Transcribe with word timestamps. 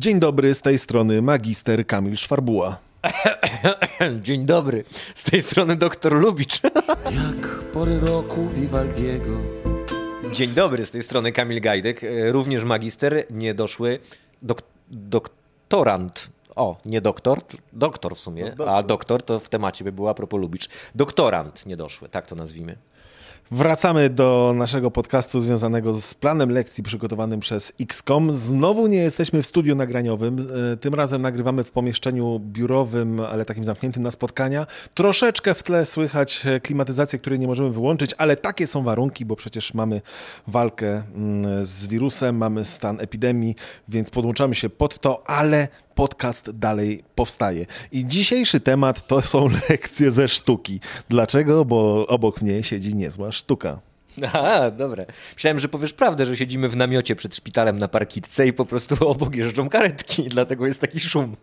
Dzień 0.00 0.20
dobry, 0.20 0.54
z 0.54 0.62
tej 0.62 0.78
strony 0.78 1.22
magister 1.22 1.86
Kamil 1.86 2.16
Szwarbuła. 2.16 2.78
Dzień 4.26 4.46
dobry, 4.46 4.84
z 5.14 5.24
tej 5.24 5.42
strony 5.42 5.76
doktor 5.76 6.12
Lubicz. 6.12 6.60
Jak 7.20 7.48
pory 7.72 8.00
roku 8.00 8.48
Vivaldiego. 8.48 9.38
Dzień 10.32 10.50
dobry, 10.50 10.86
z 10.86 10.90
tej 10.90 11.02
strony 11.02 11.32
Kamil 11.32 11.60
Gajdek, 11.60 12.04
e, 12.04 12.32
również 12.32 12.64
magister, 12.64 13.24
niedoszły 13.30 13.98
dok 14.42 14.62
doktorant. 14.90 16.30
O, 16.56 16.76
nie 16.84 17.00
doktor, 17.00 17.38
doktor 17.72 18.16
w 18.16 18.18
sumie, 18.18 18.52
No, 18.58 18.64
a 18.64 18.82
doktor 18.82 19.22
to 19.22 19.40
w 19.40 19.48
temacie 19.48 19.84
by 19.84 19.92
była 19.92 20.10
a 20.10 20.14
propos 20.14 20.40
Lubicz. 20.40 20.68
Doktorant 20.94 21.66
niedoszły, 21.66 22.08
tak 22.08 22.26
to 22.26 22.34
nazwijmy. 22.34 22.76
Wracamy 23.52 24.10
do 24.10 24.52
naszego 24.56 24.90
podcastu 24.90 25.40
związanego 25.40 25.94
z 25.94 26.14
planem 26.14 26.50
lekcji 26.50 26.84
przygotowanym 26.84 27.40
przez 27.40 27.72
XCOM. 27.80 28.32
Znowu 28.32 28.86
nie 28.86 28.96
jesteśmy 28.96 29.42
w 29.42 29.46
studiu 29.46 29.74
nagraniowym. 29.76 30.48
E, 30.72 30.76
Tym 30.76 30.94
razem 30.94 31.22
nagrywamy 31.22 31.64
w 31.64 31.70
pomieszczeniu 31.70 32.40
biurowym, 32.40 33.20
ale 33.20 33.44
takim 33.44 33.64
zamkniętym 33.64 34.02
na 34.02 34.10
spotkania. 34.10 34.66
Troszeczkę 34.94 35.54
w 35.54 35.62
tle 35.62 35.86
słychać 35.86 36.42
klimatyzację, 36.62 37.18
której 37.18 37.38
nie 37.38 37.46
możemy 37.46 37.70
wyłączyć, 37.70 38.14
ale 38.18 38.36
takie 38.36 38.66
są 38.66 38.82
warunki, 38.82 39.24
bo 39.24 39.36
przecież 39.36 39.74
mamy 39.74 40.00
walkę 40.46 41.02
mm, 41.14 41.66
z 41.66 41.86
wirusem, 41.86 42.36
mamy 42.36 42.64
stan 42.64 43.00
epidemii, 43.00 43.54
więc 43.88 44.10
podłączamy 44.10 44.54
się 44.54 44.68
pod 44.68 44.98
to, 44.98 45.28
ale 45.30 45.68
podcast 45.94 46.50
dalej 46.50 47.04
powstaje. 47.14 47.66
I 47.92 48.06
dzisiejszy 48.06 48.60
temat 48.60 49.06
to 49.06 49.22
są 49.22 49.48
lekcje 49.70 50.10
ze 50.10 50.28
sztuki. 50.28 50.80
Dlaczego? 51.08 51.64
Bo 51.64 52.06
obok 52.06 52.42
mnie 52.42 52.62
siedzi 52.62 52.94
niezła 52.94 53.32
sztuka. 53.40 53.80
Aha, 54.24 54.70
dobra. 54.70 55.04
Myślałem, 55.34 55.58
że 55.58 55.68
powiesz 55.68 55.92
prawdę, 55.92 56.26
że 56.26 56.36
siedzimy 56.36 56.68
w 56.68 56.76
namiocie 56.76 57.16
przed 57.16 57.36
szpitalem 57.36 57.78
na 57.78 57.88
parkitce 57.88 58.46
i 58.46 58.52
po 58.52 58.64
prostu 58.64 58.96
obok 59.08 59.36
jeżdżą 59.36 59.68
karetki, 59.68 60.22
dlatego 60.22 60.66
jest 60.66 60.80
taki 60.80 61.00
szum. 61.00 61.36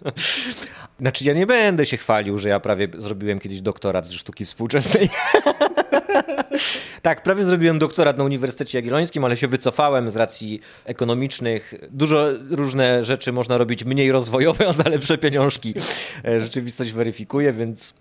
Znaczy, 1.01 1.25
ja 1.25 1.33
nie 1.33 1.47
będę 1.47 1.85
się 1.85 1.97
chwalił, 1.97 2.37
że 2.37 2.49
ja 2.49 2.59
prawie 2.59 2.87
zrobiłem 2.97 3.39
kiedyś 3.39 3.61
doktorat 3.61 4.07
ze 4.07 4.13
sztuki 4.13 4.45
współczesnej. 4.45 5.09
tak, 7.01 7.23
prawie 7.23 7.43
zrobiłem 7.43 7.79
doktorat 7.79 8.17
na 8.17 8.23
Uniwersytecie 8.23 8.77
Jagiellońskim, 8.77 9.25
ale 9.25 9.37
się 9.37 9.47
wycofałem 9.47 10.11
z 10.11 10.15
racji 10.15 10.59
ekonomicznych. 10.85 11.73
Dużo 11.91 12.25
różne 12.49 13.05
rzeczy 13.05 13.31
można 13.31 13.57
robić 13.57 13.85
mniej 13.85 14.11
rozwojowe, 14.11 14.67
a 14.67 14.73
za 14.73 14.89
lepsze 14.89 15.17
pieniążki. 15.17 15.73
E, 16.25 16.39
Rzeczywistość 16.39 16.93
weryfikuje, 16.93 17.53
więc... 17.53 17.93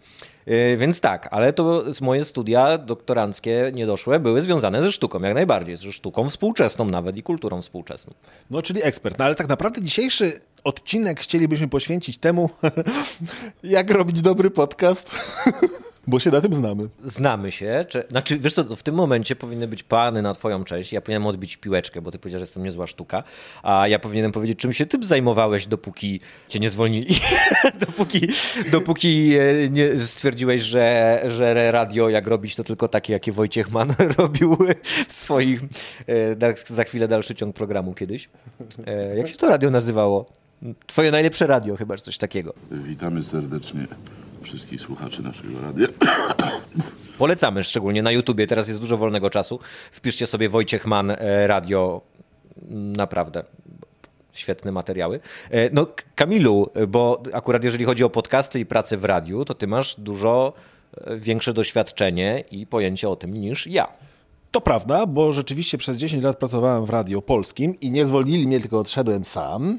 Yy, 0.47 0.77
Więc 0.77 1.00
tak, 1.00 1.28
ale 1.30 1.52
to 1.52 1.84
moje 2.00 2.25
studia 2.25 2.78
doktoranckie 2.78 3.70
niedoszłe 3.75 4.20
były 4.20 4.42
związane 4.42 4.83
ze 4.83 4.92
sztuką, 4.92 5.20
jak 5.20 5.34
najbardziej, 5.34 5.77
ze 5.77 5.92
sztuką 5.92 6.30
współczesną 6.30 6.84
nawet 6.84 7.16
i 7.16 7.22
kulturą 7.22 7.62
współczesną. 7.62 8.14
No, 8.50 8.62
czyli 8.62 8.84
ekspert. 8.84 9.19
No, 9.19 9.24
ale 9.24 9.34
tak 9.34 9.48
naprawdę 9.48 9.83
dzisiejszy 9.83 10.41
odcinek 10.64 11.20
chcielibyśmy 11.20 11.69
poświęcić 11.69 12.19
temu, 12.19 12.50
jak 13.64 13.91
robić 13.91 14.22
dobry 14.22 14.50
podcast, 14.50 15.11
bo 16.07 16.21
się 16.21 16.31
na 16.31 16.41
tym 16.41 16.55
znamy. 16.55 16.89
Znamy 17.05 17.53
się, 17.53 17.85
czy, 17.89 18.05
znaczy 18.11 18.39
wiesz 18.39 18.55
co, 18.55 18.77
w 18.77 18.83
tym 18.83 18.95
momencie 18.95 19.37
powinny 19.37 19.69
być 19.69 19.83
plany 19.83 20.23
na 20.23 20.35
twoją 20.35 20.65
cześć, 20.65 20.93
ja 20.93 21.01
powinienem 21.01 21.27
odbić 21.27 21.57
piłeczkę, 21.57 22.03
bo 22.03 22.11
ty 22.11 22.19
powiedziałeś, 22.19 22.41
że 22.41 22.45
jestem 22.47 22.63
niezła 22.63 22.87
sztuka, 22.87 23.23
a 23.63 23.89
ja 23.89 23.98
powinienem 23.98 24.33
powiedzieć, 24.33 24.59
czym 24.59 24.73
się 24.73 24.87
ty 24.87 25.07
zajmowałeś, 25.07 25.67
dopóki 25.67 26.21
cię 26.48 26.59
nie 26.61 26.71
zwolnili, 26.71 27.15
dopóki, 27.87 28.21
dopóki 28.73 29.35
e, 29.37 29.71
nie 29.71 29.98
stwierdziłeś, 29.98 30.63
że, 30.63 31.23
że 31.29 31.73
radio 31.73 32.09
jak 32.09 32.27
robić 32.27 32.57
to 32.57 32.65
tylko 32.65 32.89
takie, 32.89 33.13
jakie 33.13 33.33
Wojciech 33.33 33.70
Mann 33.70 33.95
robił 34.19 34.57
w 35.09 35.13
swoich, 35.13 35.61
e, 36.07 36.35
na- 36.39 36.55
za 36.67 36.85
chwilę 36.85 37.09
dalszy 37.09 37.35
ciąg 37.35 37.57
programu 37.57 37.95
kiedyś. 37.95 38.29
E, 38.87 39.17
Jak 39.17 39.29
się 39.29 39.37
to 39.37 39.48
radio 39.48 39.70
nazywało? 39.70 40.27
Twoje 40.86 41.11
najlepsze 41.11 41.47
radio 41.47 41.77
chyba, 41.77 41.97
czy 41.97 42.05
coś 42.05 42.19
takiego. 42.19 42.55
Witamy 42.70 43.25
serdecznie 43.25 43.86
wszystkich 44.46 44.80
słuchaczy 44.80 45.23
naszego 45.23 45.61
radia. 45.61 45.89
Polecamy 47.18 47.64
szczególnie 47.64 48.02
na 48.02 48.11
YouTubie, 48.11 48.46
teraz 48.46 48.68
jest 48.68 48.80
dużo 48.80 48.96
wolnego 48.96 49.30
czasu. 49.30 49.61
Wpiszcie 49.92 50.27
sobie 50.27 50.48
Wojciech 50.48 50.86
Mann 50.86 51.11
e, 51.11 51.46
radio. 51.46 52.01
Naprawdę 52.96 53.45
świetne 54.33 54.73
materiały. 54.73 55.20
E, 55.51 55.70
No 55.70 55.86
Kamilu, 56.14 56.70
bo 56.89 57.23
akurat 57.33 57.64
jeżeli 57.64 57.85
chodzi 57.85 58.05
o 58.05 58.11
podcasty 58.11 58.61
i 58.61 58.67
pracę 58.67 58.96
w 58.96 59.05
radiu, 59.05 59.45
to 59.45 59.55
ty 59.55 59.67
masz 59.67 60.01
dużo 60.01 60.52
e, 60.96 61.17
większe 61.17 61.52
doświadczenie 61.52 62.45
i 62.51 62.67
pojęcie 62.67 63.08
o 63.08 63.17
tym 63.17 63.35
niż 63.35 63.67
ja. 63.67 63.89
To 64.51 64.61
prawda, 64.61 65.06
bo 65.06 65.33
rzeczywiście 65.33 65.79
przez 65.79 65.96
10 65.96 66.24
lat 66.24 66.39
pracowałem 66.39 66.85
w 66.85 66.90
radio 66.90 67.23
polskim 67.23 67.80
i 67.80 67.90
nie 67.90 68.06
zwolnili 68.06 68.46
mnie, 68.46 68.61
tylko 68.61 68.79
odszedłem 68.79 69.24
sam. 69.24 69.79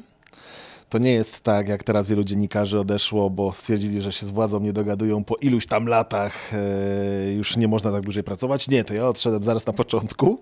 To 0.89 0.97
nie 0.97 1.11
jest 1.11 1.39
tak, 1.39 1.69
jak 1.69 1.83
teraz 1.83 2.07
wielu 2.07 2.23
dziennikarzy 2.23 2.79
odeszło, 2.79 3.29
bo 3.29 3.53
stwierdzili, 3.53 4.01
że 4.01 4.11
się 4.11 4.25
z 4.25 4.29
władzą 4.29 4.59
nie 4.59 4.73
dogadują 4.73 5.23
po 5.23 5.35
iluś 5.35 5.67
tam 5.67 5.87
latach, 5.87 6.53
e, 6.53 7.33
już 7.33 7.57
nie 7.57 7.67
można 7.67 7.91
tak 7.91 8.01
dłużej 8.01 8.23
pracować. 8.23 8.69
Nie, 8.69 8.83
to 8.83 8.93
ja 8.93 9.07
odszedłem 9.07 9.43
zaraz 9.43 9.67
na 9.67 9.73
początku 9.73 10.41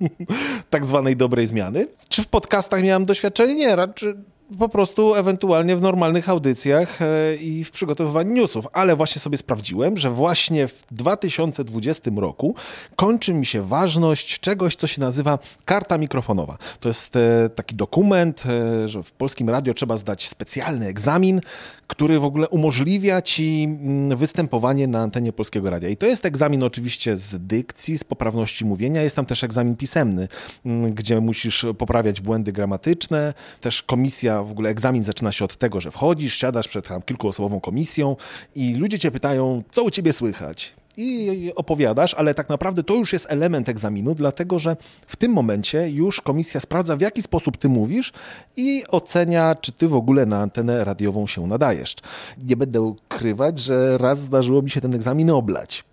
tak 0.70 0.84
zwanej 0.84 1.16
dobrej 1.16 1.46
zmiany. 1.46 1.86
Czy 2.08 2.22
w 2.22 2.26
podcastach 2.26 2.82
miałem 2.82 3.04
doświadczenie? 3.04 3.54
Nie, 3.54 3.76
raczej 3.76 4.14
po 4.58 4.68
prostu 4.68 5.14
ewentualnie 5.14 5.76
w 5.76 5.82
normalnych 5.82 6.28
audycjach 6.28 7.02
e, 7.02 7.36
i 7.36 7.64
w 7.64 7.70
przygotowywaniu 7.70 8.32
newsów, 8.32 8.66
ale 8.72 8.96
właśnie 8.96 9.20
sobie 9.20 9.38
sprawdziłem, 9.38 9.96
że 9.96 10.10
właśnie 10.10 10.68
w 10.68 10.86
2020 10.90 12.10
roku 12.16 12.54
kończy 12.96 13.34
mi 13.34 13.46
się 13.46 13.62
ważność 13.62 14.40
czegoś, 14.40 14.76
co 14.76 14.86
się 14.86 15.00
nazywa 15.00 15.38
karta 15.64 15.98
mikrofonowa. 15.98 16.58
To 16.80 16.88
jest 16.88 17.16
e, 17.16 17.48
taki 17.54 17.74
dokument, 17.74 18.44
e, 18.46 18.88
że 18.88 19.02
w 19.02 19.10
polskim 19.10 19.50
radio 19.50 19.74
trzeba 19.74 19.96
zdać 19.96 20.28
specjalny 20.28 20.86
egzamin, 20.86 21.40
który 21.86 22.20
w 22.20 22.24
ogóle 22.24 22.48
umożliwia 22.48 23.22
ci 23.22 23.64
mm, 23.64 24.18
występowanie 24.18 24.86
na 24.86 25.00
antenie 25.00 25.32
polskiego 25.32 25.70
radia. 25.70 25.88
I 25.88 25.96
to 25.96 26.06
jest 26.06 26.26
egzamin 26.26 26.62
oczywiście 26.62 27.16
z 27.16 27.46
dykcji, 27.46 27.98
z 27.98 28.04
poprawności 28.04 28.64
mówienia. 28.64 29.02
Jest 29.02 29.16
tam 29.16 29.26
też 29.26 29.44
egzamin 29.44 29.76
pisemny, 29.76 30.28
mm, 30.66 30.94
gdzie 30.94 31.20
musisz 31.20 31.66
poprawiać 31.78 32.20
błędy 32.20 32.52
gramatyczne. 32.52 33.34
Też 33.60 33.82
komisja, 33.82 34.37
w 34.42 34.50
ogóle 34.50 34.70
egzamin 34.70 35.02
zaczyna 35.02 35.32
się 35.32 35.44
od 35.44 35.56
tego, 35.56 35.80
że 35.80 35.90
wchodzisz, 35.90 36.36
siadasz 36.36 36.68
przed 36.68 36.88
tam 36.88 37.02
kilkuosobową 37.02 37.60
komisją 37.60 38.16
i 38.54 38.74
ludzie 38.74 38.98
cię 38.98 39.10
pytają, 39.10 39.62
co 39.70 39.82
u 39.82 39.90
ciebie 39.90 40.12
słychać 40.12 40.74
i 40.98 41.52
opowiadasz, 41.56 42.14
ale 42.14 42.34
tak 42.34 42.48
naprawdę 42.48 42.82
to 42.82 42.94
już 42.94 43.12
jest 43.12 43.26
element 43.28 43.68
egzaminu, 43.68 44.14
dlatego 44.14 44.58
że 44.58 44.76
w 45.06 45.16
tym 45.16 45.32
momencie 45.32 45.90
już 45.90 46.20
komisja 46.20 46.60
sprawdza, 46.60 46.96
w 46.96 47.00
jaki 47.00 47.22
sposób 47.22 47.56
ty 47.56 47.68
mówisz 47.68 48.12
i 48.56 48.84
ocenia, 48.88 49.54
czy 49.54 49.72
ty 49.72 49.88
w 49.88 49.94
ogóle 49.94 50.26
na 50.26 50.42
antenę 50.42 50.84
radiową 50.84 51.26
się 51.26 51.46
nadajesz. 51.46 51.94
Nie 52.48 52.56
będę 52.56 52.82
ukrywać, 52.82 53.58
że 53.58 53.98
raz 53.98 54.18
zdarzyło 54.18 54.62
mi 54.62 54.70
się 54.70 54.80
ten 54.80 54.94
egzamin 54.94 55.30
oblać. 55.30 55.84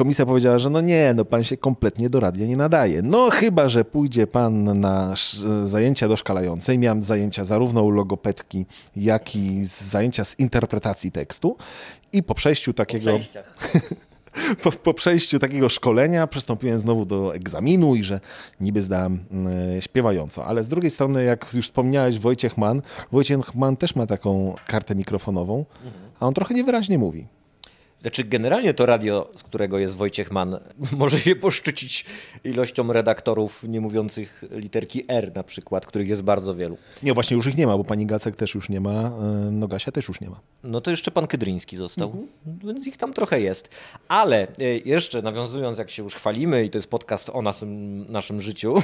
Komisja 0.00 0.26
powiedziała, 0.26 0.58
że 0.58 0.70
no 0.70 0.80
nie, 0.80 1.14
no 1.14 1.24
pan 1.24 1.44
się 1.44 1.56
kompletnie 1.56 2.10
do 2.10 2.20
radia 2.20 2.46
nie 2.46 2.56
nadaje. 2.56 3.02
No 3.02 3.30
chyba, 3.30 3.68
że 3.68 3.84
pójdzie 3.84 4.26
pan 4.26 4.80
na 4.80 5.14
zajęcia 5.64 6.08
doszkalające. 6.08 6.74
I 6.74 6.78
Miałem 6.78 7.02
zajęcia 7.02 7.44
zarówno 7.44 7.82
u 7.82 7.90
logopedki, 7.90 8.66
jak 8.96 9.36
i 9.36 9.64
zajęcia 9.64 10.24
z 10.24 10.38
interpretacji 10.38 11.12
tekstu. 11.12 11.56
I 12.12 12.22
po 12.22 12.34
przejściu 12.34 12.72
takiego 12.72 13.10
po, 14.62 14.72
po 14.72 14.94
przejściu 14.94 15.38
takiego 15.38 15.68
szkolenia 15.68 16.26
przystąpiłem 16.26 16.78
znowu 16.78 17.04
do 17.04 17.34
egzaminu 17.34 17.94
i 17.94 18.04
że 18.04 18.20
niby 18.60 18.82
zdałem 18.82 19.18
e, 19.76 19.82
śpiewająco. 19.82 20.46
Ale 20.46 20.64
z 20.64 20.68
drugiej 20.68 20.90
strony, 20.90 21.24
jak 21.24 21.54
już 21.54 21.66
wspomniałeś, 21.66 22.18
Wojciech 22.18 22.58
Mann, 22.58 22.82
Wojciech 23.12 23.54
Mann 23.54 23.76
też 23.76 23.96
ma 23.96 24.06
taką 24.06 24.54
kartę 24.66 24.94
mikrofonową, 24.94 25.64
a 26.20 26.26
on 26.26 26.34
trochę 26.34 26.54
niewyraźnie 26.54 26.98
mówi. 26.98 27.39
Znaczy, 28.00 28.24
generalnie 28.24 28.74
to 28.74 28.86
radio, 28.86 29.30
z 29.36 29.42
którego 29.42 29.78
jest 29.78 29.94
Wojciech 29.94 30.30
Mann, 30.30 30.58
może 30.96 31.18
się 31.18 31.36
poszczycić 31.36 32.04
ilością 32.44 32.92
redaktorów 32.92 33.62
nie 33.62 33.80
mówiących 33.80 34.44
literki 34.50 35.04
R 35.08 35.32
na 35.34 35.42
przykład, 35.42 35.86
których 35.86 36.08
jest 36.08 36.22
bardzo 36.22 36.54
wielu. 36.54 36.76
Nie, 37.02 37.14
właśnie 37.14 37.36
już 37.36 37.46
ich 37.46 37.56
nie 37.56 37.66
ma, 37.66 37.78
bo 37.78 37.84
pani 37.84 38.06
Gacek 38.06 38.36
też 38.36 38.54
już 38.54 38.68
nie 38.68 38.80
ma, 38.80 38.90
e, 38.92 39.10
Nogasia 39.50 39.92
też 39.92 40.08
już 40.08 40.20
nie 40.20 40.30
ma. 40.30 40.40
No 40.62 40.80
to 40.80 40.90
jeszcze 40.90 41.10
pan 41.10 41.26
Kydryński 41.26 41.76
został, 41.76 42.26
więc 42.64 42.86
ich 42.86 42.96
tam 42.96 43.12
trochę 43.12 43.40
jest. 43.40 43.68
Ale 44.08 44.48
e, 44.58 44.64
jeszcze 44.64 45.22
nawiązując, 45.22 45.78
jak 45.78 45.90
się 45.90 46.02
już 46.02 46.14
chwalimy 46.14 46.64
i 46.64 46.70
to 46.70 46.78
jest 46.78 46.88
podcast 46.90 47.30
o 47.32 47.42
naszym, 47.42 48.12
naszym 48.12 48.40
życiu, 48.40 48.74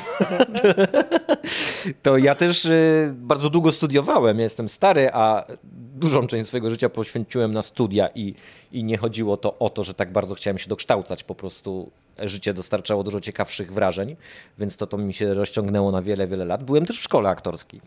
to 2.03 2.19
ja 2.19 2.35
też 2.35 2.67
e, 2.67 3.15
bardzo 3.17 3.51
długo 3.51 3.73
studiowałem. 3.73 4.39
Ja 4.39 4.45
jestem 4.45 4.69
stary, 4.69 5.09
a 5.13 5.47
dużą 5.97 6.27
część 6.27 6.47
swojego 6.47 6.71
życia 6.71 6.89
poświęciłem 6.89 7.53
na 7.53 7.63
studia 7.63 8.09
i, 8.15 8.35
i 8.73 8.85
nie 8.85 8.97
chodziło 9.07 9.37
to 9.37 9.59
o 9.59 9.71
to, 9.71 9.85
że 9.85 9.95
tak 9.95 10.13
bardzo 10.13 10.35
chciałem 10.35 10.59
się 10.59 10.69
dokształcać. 10.69 11.25
Po 11.25 11.35
prostu 11.35 11.91
życie 12.19 12.55
dostarczało 12.55 13.05
dużo 13.05 13.21
ciekawszych 13.21 13.73
wrażeń, 13.73 14.17
więc 14.59 14.77
to, 14.77 14.87
to 14.87 14.99
mi 14.99 15.13
się 15.15 15.35
rozciągnęło 15.35 15.93
na 15.93 16.03
wiele, 16.03 16.27
wiele 16.27 16.45
lat. 16.45 16.65
Byłem 16.65 16.87
też 16.87 16.99
w 16.99 17.03
szkole 17.03 17.29
aktorskiej. 17.29 17.81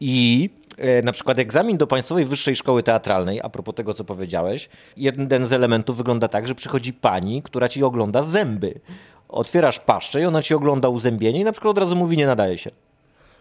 I 0.00 0.50
e, 0.78 1.02
na 1.02 1.12
przykład 1.12 1.38
egzamin 1.38 1.76
do 1.76 1.86
Państwowej 1.86 2.24
Wyższej 2.24 2.56
Szkoły 2.56 2.82
Teatralnej, 2.82 3.40
a 3.42 3.48
propos 3.48 3.74
tego, 3.74 3.94
co 3.94 4.04
powiedziałeś, 4.04 4.68
jeden 4.96 5.46
z 5.46 5.52
elementów 5.52 5.96
wygląda 5.96 6.28
tak, 6.28 6.48
że 6.48 6.54
przychodzi 6.54 6.92
pani, 6.92 7.42
która 7.42 7.68
ci 7.68 7.84
ogląda 7.84 8.22
zęby. 8.22 8.80
Otwierasz 9.28 9.78
paszczę 9.80 10.20
i 10.20 10.24
ona 10.24 10.42
ci 10.42 10.54
ogląda 10.54 10.88
uzębienie 10.88 11.40
i 11.40 11.44
na 11.44 11.52
przykład 11.52 11.70
od 11.70 11.78
razu 11.78 11.96
mówi, 11.96 12.16
nie 12.16 12.26
nadaje 12.26 12.58
się. 12.58 12.70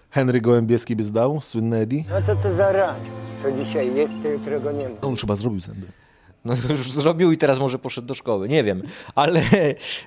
Henry 0.10 0.42
Gołębieski 0.42 0.95
by 0.95 1.04
zdał, 1.04 1.42
słynny 1.42 1.77
Eddie? 1.77 2.04
No 2.10 2.22
co 2.27 2.36
to 2.36 2.56
za 2.56 2.72
rad, 2.72 3.01
co 3.44 3.51
dzisiaj 3.51 3.95
jest, 3.95 4.13
to 4.24 4.30
jutro 4.30 4.60
go 4.60 4.72
nie 4.72 4.89
ma. 4.89 4.95
On 5.01 5.16
chyba 5.16 5.36
zrobił 5.36 5.60
zęby. 5.60 6.04
No 6.45 6.53
już 6.69 6.92
zrobił 6.92 7.31
i 7.31 7.38
teraz 7.38 7.59
może 7.59 7.80
poszedł 7.80 8.07
do 8.07 8.13
szkoły, 8.13 8.47
nie 8.47 8.63
wiem. 8.63 8.81
Ale 9.15 9.42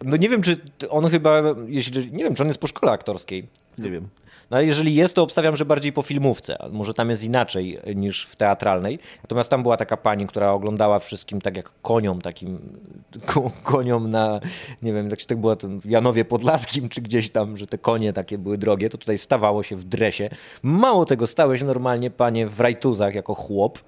no 0.04 0.16
nie 0.16 0.28
wiem, 0.28 0.42
czy 0.42 0.56
on 0.90 1.10
chyba, 1.10 1.42
jeśli, 1.66 2.12
nie 2.12 2.24
wiem, 2.24 2.34
czy 2.34 2.42
on 2.42 2.48
jest 2.48 2.60
po 2.60 2.66
szkole 2.66 2.92
aktorskiej. 2.92 3.48
Nie 3.78 3.90
wiem. 3.90 4.08
No 4.50 4.56
ale 4.56 4.66
jeżeli 4.66 4.94
jest, 4.94 5.14
to 5.14 5.22
obstawiam, 5.22 5.56
że 5.56 5.64
bardziej 5.64 5.92
po 5.92 6.02
filmówce. 6.02 6.56
Może 6.72 6.94
tam 6.94 7.10
jest 7.10 7.24
inaczej 7.24 7.78
niż 7.96 8.26
w 8.26 8.36
teatralnej. 8.36 8.98
Natomiast 9.22 9.50
tam 9.50 9.62
była 9.62 9.76
taka 9.76 9.96
pani, 9.96 10.26
która 10.26 10.52
oglądała 10.52 10.98
wszystkim 10.98 11.40
tak 11.40 11.56
jak 11.56 11.72
koniom, 11.82 12.20
takim 12.20 12.58
ko 13.26 13.50
koniom 13.62 14.10
na, 14.10 14.40
nie 14.82 14.92
wiem, 14.92 15.08
jak 15.08 15.20
się 15.20 15.26
tak 15.26 15.38
było 15.38 15.56
w 15.82 15.90
Janowie 15.90 16.24
Podlaskim, 16.24 16.88
czy 16.88 17.00
gdzieś 17.00 17.30
tam, 17.30 17.56
że 17.56 17.66
te 17.66 17.78
konie 17.78 18.12
takie 18.12 18.38
były 18.38 18.58
drogie, 18.58 18.90
to 18.90 18.98
tutaj 18.98 19.18
stawało 19.18 19.62
się 19.62 19.76
w 19.76 19.84
dresie. 19.84 20.30
Mało 20.62 21.04
tego, 21.04 21.26
stałeś 21.26 21.62
normalnie, 21.62 22.10
panie, 22.10 22.46
w 22.46 22.60
rajtuzach 22.60 23.14
jako 23.14 23.34
chłop 23.34 23.78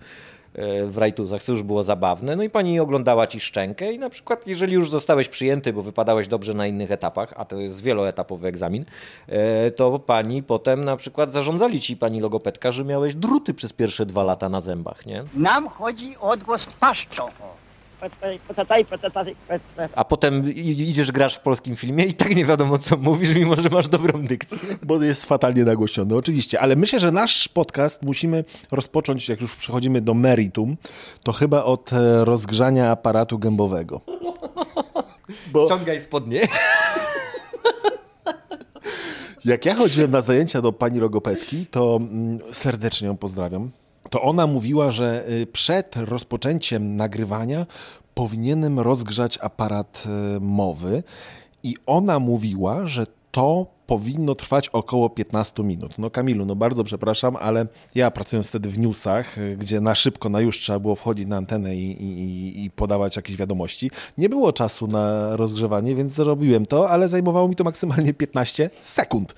w 0.86 0.98
rajtuzach, 0.98 1.42
co 1.42 1.52
już 1.52 1.62
było 1.62 1.82
zabawne. 1.82 2.36
No 2.36 2.42
i 2.42 2.50
pani 2.50 2.80
oglądała 2.80 3.26
ci 3.26 3.40
szczękę 3.40 3.92
i 3.92 3.98
na 3.98 4.10
przykład 4.10 4.46
jeżeli 4.46 4.74
już 4.74 4.90
zostałeś 4.90 5.28
przyjęty, 5.28 5.72
bo 5.72 5.82
wypadałeś 5.82 6.28
dobrze 6.28 6.54
na 6.54 6.66
innych 6.66 6.90
etapach, 6.90 7.34
a 7.36 7.44
to 7.44 7.56
jest 7.56 7.82
wieloetapowy 7.82 8.48
egzamin, 8.48 8.84
e, 9.28 9.70
to 9.70 9.98
pani 9.98 10.42
potem 10.42 10.84
na 10.84 10.96
przykład 10.96 11.32
zarządzali 11.32 11.80
ci 11.80 11.96
pani 11.96 12.20
logopedka, 12.20 12.72
że 12.72 12.84
miałeś 12.84 13.14
druty 13.14 13.54
przez 13.54 13.72
pierwsze 13.72 14.06
dwa 14.06 14.22
lata 14.22 14.48
na 14.48 14.60
zębach, 14.60 15.06
nie? 15.06 15.24
Nam 15.34 15.68
chodzi 15.68 16.16
o 16.16 16.30
odgłos 16.30 16.66
paszczą. 16.80 17.28
A 19.94 20.04
potem 20.04 20.54
idziesz, 20.54 21.12
grasz 21.12 21.36
w 21.36 21.40
polskim 21.40 21.76
filmie 21.76 22.04
i 22.04 22.14
tak 22.14 22.36
nie 22.36 22.44
wiadomo, 22.44 22.78
co 22.78 22.96
mówisz, 22.96 23.34
mimo 23.34 23.56
że 23.56 23.68
masz 23.68 23.88
dobrą 23.88 24.22
dykcję. 24.22 24.76
Bo 24.82 25.02
jest 25.02 25.26
fatalnie 25.26 25.64
nagłośniony, 25.64 26.16
oczywiście. 26.16 26.60
Ale 26.60 26.76
myślę, 26.76 27.00
że 27.00 27.10
nasz 27.10 27.48
podcast 27.48 28.02
musimy 28.02 28.44
rozpocząć, 28.70 29.28
jak 29.28 29.40
już 29.40 29.56
przechodzimy 29.56 30.00
do 30.00 30.14
meritum, 30.14 30.76
to 31.22 31.32
chyba 31.32 31.64
od 31.64 31.92
e, 31.92 32.24
rozgrzania 32.24 32.90
aparatu 32.90 33.38
gębowego. 33.38 34.00
Bo... 35.52 35.68
Ciągaj 35.68 36.00
spodnie. 36.00 36.48
Jak 39.44 39.64
ja 39.64 39.74
chodziłem 39.74 40.10
na 40.10 40.20
zajęcia 40.20 40.62
do 40.62 40.72
pani 40.72 41.00
logopedki, 41.00 41.66
to 41.66 41.96
mm, 41.96 42.38
serdecznie 42.52 43.08
ją 43.08 43.16
pozdrawiam 43.16 43.70
to 44.10 44.22
ona 44.22 44.46
mówiła, 44.46 44.90
że 44.90 45.28
y, 45.28 45.46
przed 45.46 45.96
rozpoczęciem 45.96 46.96
nagrywania 46.96 47.66
powinienem 48.14 48.80
rozgrzać 48.80 49.38
aparat 49.42 50.04
y, 50.36 50.40
mowy 50.40 51.02
i 51.62 51.76
ona 51.86 52.18
mówiła, 52.18 52.86
że 52.86 53.06
to 53.30 53.66
powinno 53.86 54.34
trwać 54.34 54.68
około 54.68 55.10
15 55.10 55.62
minut. 55.62 55.98
No 55.98 56.10
Kamilu, 56.10 56.46
no 56.46 56.56
bardzo 56.56 56.84
przepraszam, 56.84 57.36
ale 57.36 57.66
ja 57.94 58.10
pracując 58.10 58.48
wtedy 58.48 58.68
w 58.68 58.78
newsach, 58.78 59.38
y, 59.38 59.56
gdzie 59.56 59.80
na 59.80 59.94
szybko, 59.94 60.28
na 60.28 60.40
już 60.40 60.60
trzeba 60.60 60.78
było 60.78 60.94
wchodzić 60.94 61.26
na 61.26 61.36
antenę 61.36 61.76
i, 61.76 62.02
i, 62.02 62.64
i, 62.64 62.70
podawać 62.70 63.16
jakieś 63.16 63.36
wiadomości, 63.36 63.90
nie 64.18 64.28
było 64.28 64.52
czasu 64.52 64.86
na 64.86 65.36
rozgrzewanie, 65.36 65.94
więc 65.94 66.12
zrobiłem 66.12 66.66
to, 66.66 66.90
ale 66.90 67.08
zajmowało 67.08 67.48
mi 67.48 67.56
to 67.56 67.64
maksymalnie 67.64 68.14
15 68.14 68.70
sekund. 68.82 69.34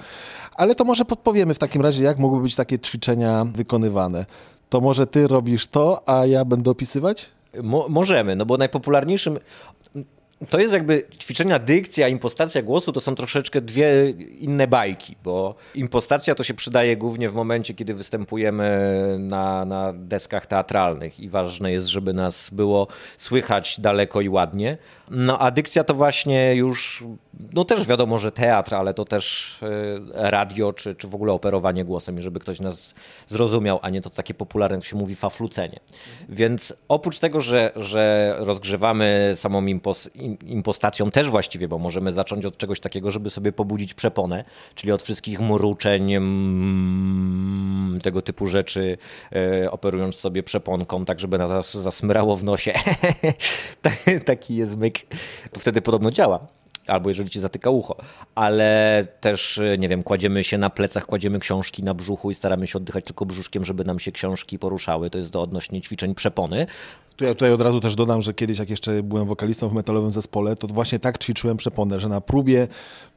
Ale 0.54 0.74
to 0.74 0.84
może 0.84 1.04
podpowiemy 1.04 1.54
w 1.54 1.58
takim 1.58 1.82
razie, 1.82 2.04
jak 2.04 2.18
mogły 2.18 2.42
być 2.42 2.56
takie 2.56 2.78
ćwiczenia 2.78 3.44
wykonywane 3.44 4.26
to 4.72 4.80
może 4.80 5.06
ty 5.06 5.28
robisz 5.28 5.66
to, 5.66 6.08
a 6.08 6.26
ja 6.26 6.44
będę 6.44 6.70
opisywać? 6.70 7.30
Mo 7.62 7.86
możemy, 7.88 8.36
no 8.36 8.46
bo 8.46 8.56
najpopularniejszym 8.56 9.38
to 10.48 10.58
jest 10.58 10.72
jakby 10.72 11.02
ćwiczenia 11.18 11.58
dykcja, 11.58 12.08
impostacja 12.08 12.62
głosu 12.62 12.92
to 12.92 13.00
są 13.00 13.14
troszeczkę 13.14 13.60
dwie 13.60 14.10
inne 14.38 14.66
bajki, 14.66 15.16
bo 15.24 15.54
impostacja 15.74 16.34
to 16.34 16.44
się 16.44 16.54
przydaje 16.54 16.96
głównie 16.96 17.28
w 17.28 17.34
momencie, 17.34 17.74
kiedy 17.74 17.94
występujemy 17.94 19.16
na, 19.18 19.64
na 19.64 19.92
deskach 19.92 20.46
teatralnych 20.46 21.20
i 21.20 21.28
ważne 21.28 21.72
jest, 21.72 21.86
żeby 21.86 22.12
nas 22.12 22.50
było 22.50 22.86
słychać 23.16 23.80
daleko 23.80 24.20
i 24.20 24.28
ładnie. 24.28 24.78
No 25.10 25.38
a 25.38 25.50
dykcja 25.50 25.84
to 25.84 25.94
właśnie 25.94 26.54
już, 26.54 27.04
no 27.52 27.64
też 27.64 27.86
wiadomo, 27.86 28.18
że 28.18 28.32
teatr, 28.32 28.74
ale 28.74 28.94
to 28.94 29.04
też 29.04 29.56
e, 29.62 30.30
radio, 30.30 30.72
czy, 30.72 30.94
czy 30.94 31.08
w 31.08 31.14
ogóle 31.14 31.32
operowanie 31.32 31.84
głosem, 31.84 32.20
żeby 32.20 32.40
ktoś 32.40 32.60
nas 32.60 32.94
zrozumiał, 33.28 33.78
a 33.82 33.90
nie 33.90 34.00
to 34.00 34.10
takie 34.10 34.34
popularne, 34.34 34.76
jak 34.76 34.84
się 34.84 34.96
mówi, 34.96 35.14
faflucenie. 35.14 35.80
Więc 36.28 36.74
oprócz 36.88 37.18
tego, 37.18 37.40
że, 37.40 37.72
że 37.76 38.34
rozgrzewamy 38.38 39.32
samą 39.36 39.66
impos, 39.66 40.10
impostacją 40.46 41.10
też 41.10 41.30
właściwie, 41.30 41.68
bo 41.68 41.78
możemy 41.78 42.12
zacząć 42.12 42.46
od 42.46 42.58
czegoś 42.58 42.80
takiego, 42.80 43.10
żeby 43.10 43.30
sobie 43.30 43.52
pobudzić 43.52 43.94
przeponę, 43.94 44.44
czyli 44.74 44.92
od 44.92 45.02
wszystkich 45.02 45.40
mruczeń, 45.40 46.14
mm, 46.14 48.00
tego 48.02 48.22
typu 48.22 48.46
rzeczy, 48.46 48.98
e, 49.32 49.70
operując 49.70 50.14
sobie 50.14 50.42
przeponką, 50.42 51.04
tak 51.04 51.20
żeby 51.20 51.38
nas 51.38 51.74
zasmrało 51.74 52.36
w 52.36 52.44
nosie. 52.44 52.72
Taki 54.24 54.56
jest 54.56 54.76
myk 54.76 54.98
to 55.52 55.60
wtedy 55.60 55.82
podobno 55.82 56.10
działa. 56.10 56.46
Albo 56.86 57.10
jeżeli 57.10 57.30
ci 57.30 57.40
zatyka 57.40 57.70
ucho, 57.70 57.96
ale 58.34 59.06
też, 59.20 59.60
nie 59.78 59.88
wiem, 59.88 60.02
kładziemy 60.02 60.44
się 60.44 60.58
na 60.58 60.70
plecach, 60.70 61.06
kładziemy 61.06 61.38
książki 61.38 61.82
na 61.82 61.94
brzuchu 61.94 62.30
i 62.30 62.34
staramy 62.34 62.66
się 62.66 62.78
oddychać 62.78 63.04
tylko 63.04 63.26
brzuszkiem, 63.26 63.64
żeby 63.64 63.84
nam 63.84 63.98
się 63.98 64.12
książki 64.12 64.58
poruszały. 64.58 65.10
To 65.10 65.18
jest 65.18 65.30
do 65.30 65.42
odnośnie 65.42 65.80
ćwiczeń 65.80 66.14
przepony. 66.14 66.66
Tu 67.16 67.24
ja 67.24 67.34
tutaj 67.34 67.52
od 67.52 67.60
razu 67.60 67.80
też 67.80 67.94
dodam, 67.94 68.22
że 68.22 68.34
kiedyś 68.34 68.58
jak 68.58 68.70
jeszcze 68.70 69.02
byłem 69.02 69.26
wokalistą 69.26 69.68
w 69.68 69.72
metalowym 69.72 70.10
zespole, 70.10 70.56
to 70.56 70.66
właśnie 70.66 70.98
tak 70.98 71.18
ćwiczyłem 71.18 71.56
przeponę, 71.56 72.00
że 72.00 72.08
na 72.08 72.20
próbie 72.20 72.68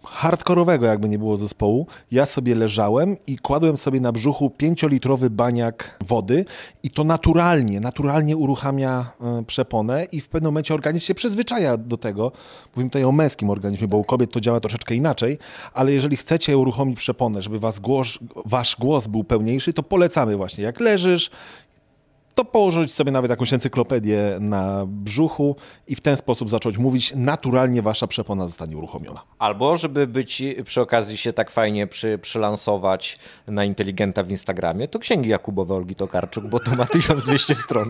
hardkorowego 0.03 0.85
jakby 0.85 1.09
nie 1.09 1.19
było 1.19 1.37
zespołu, 1.37 1.87
ja 2.11 2.25
sobie 2.25 2.55
leżałem 2.55 3.17
i 3.27 3.37
kładłem 3.37 3.77
sobie 3.77 3.99
na 3.99 4.11
brzuchu 4.11 4.49
pięciolitrowy 4.49 5.29
baniak 5.29 5.97
wody 6.07 6.45
i 6.83 6.89
to 6.89 7.03
naturalnie, 7.03 7.79
naturalnie 7.79 8.37
uruchamia 8.37 9.05
e, 9.21 9.43
przeponę 9.47 10.05
i 10.11 10.21
w 10.21 10.27
pewnym 10.27 10.51
momencie 10.51 10.73
organizm 10.73 11.05
się 11.05 11.15
przyzwyczaja 11.15 11.77
do 11.77 11.97
tego. 11.97 12.31
Mówimy 12.75 12.89
tutaj 12.89 13.03
o 13.03 13.11
męskim 13.11 13.49
organizmie, 13.49 13.87
bo 13.87 13.97
u 13.97 14.03
kobiet 14.03 14.31
to 14.31 14.41
działa 14.41 14.59
troszeczkę 14.59 14.95
inaczej, 14.95 15.37
ale 15.73 15.91
jeżeli 15.91 16.17
chcecie 16.17 16.57
uruchomić 16.57 16.97
przeponę, 16.97 17.41
żeby 17.41 17.59
was 17.59 17.79
głos, 17.79 18.19
wasz 18.45 18.75
głos 18.79 19.07
był 19.07 19.23
pełniejszy, 19.23 19.73
to 19.73 19.83
polecamy 19.83 20.37
właśnie, 20.37 20.63
jak 20.63 20.79
leżysz, 20.79 21.29
to 22.35 22.45
położyć 22.45 22.93
sobie 22.93 23.11
nawet 23.11 23.29
jakąś 23.29 23.53
encyklopedię 23.53 24.37
na 24.39 24.83
brzuchu 24.87 25.55
i 25.87 25.95
w 25.95 26.01
ten 26.01 26.17
sposób 26.17 26.49
zacząć 26.49 26.77
mówić, 26.77 27.13
naturalnie 27.15 27.81
wasza 27.81 28.07
przepona 28.07 28.45
zostanie 28.45 28.77
uruchomiona. 28.77 29.21
Albo 29.39 29.77
żeby 29.77 30.07
być 30.07 30.43
przy 30.65 30.81
okazji 30.81 31.17
się 31.17 31.33
tak 31.33 31.51
fajnie 31.51 31.87
przy, 31.87 32.17
przylansować 32.17 33.19
na 33.47 33.65
inteligenta 33.65 34.23
w 34.23 34.31
Instagramie, 34.31 34.87
to 34.87 34.99
księgi 34.99 35.29
Jakubowe 35.29 35.73
Olgi 35.73 35.95
Tokarczuk, 35.95 36.45
bo 36.45 36.59
to 36.59 36.75
ma 36.75 36.85
1200 36.95 37.55
stron. 37.55 37.89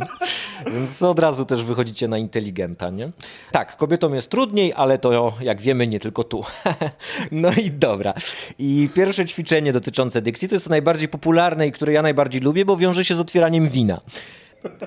Więc 0.73 1.03
od 1.03 1.19
razu 1.19 1.45
też 1.45 1.63
wychodzicie 1.63 2.07
na 2.07 2.17
inteligenta, 2.17 2.89
nie? 2.89 3.11
Tak, 3.51 3.77
kobietom 3.77 4.15
jest 4.15 4.29
trudniej, 4.29 4.73
ale 4.75 4.97
to 4.97 5.33
jak 5.41 5.61
wiemy 5.61 5.87
nie 5.87 5.99
tylko 5.99 6.23
tu. 6.23 6.43
no 7.31 7.49
i 7.53 7.71
dobra. 7.71 8.13
I 8.59 8.89
pierwsze 8.93 9.25
ćwiczenie 9.25 9.73
dotyczące 9.73 10.21
dykcji 10.21 10.49
to 10.49 10.55
jest 10.55 10.65
to 10.65 10.69
najbardziej 10.69 11.07
popularne 11.07 11.67
i 11.67 11.71
które 11.71 11.93
ja 11.93 12.01
najbardziej 12.01 12.41
lubię, 12.41 12.65
bo 12.65 12.77
wiąże 12.77 13.05
się 13.05 13.15
z 13.15 13.19
otwieraniem 13.19 13.67
wina. 13.67 14.01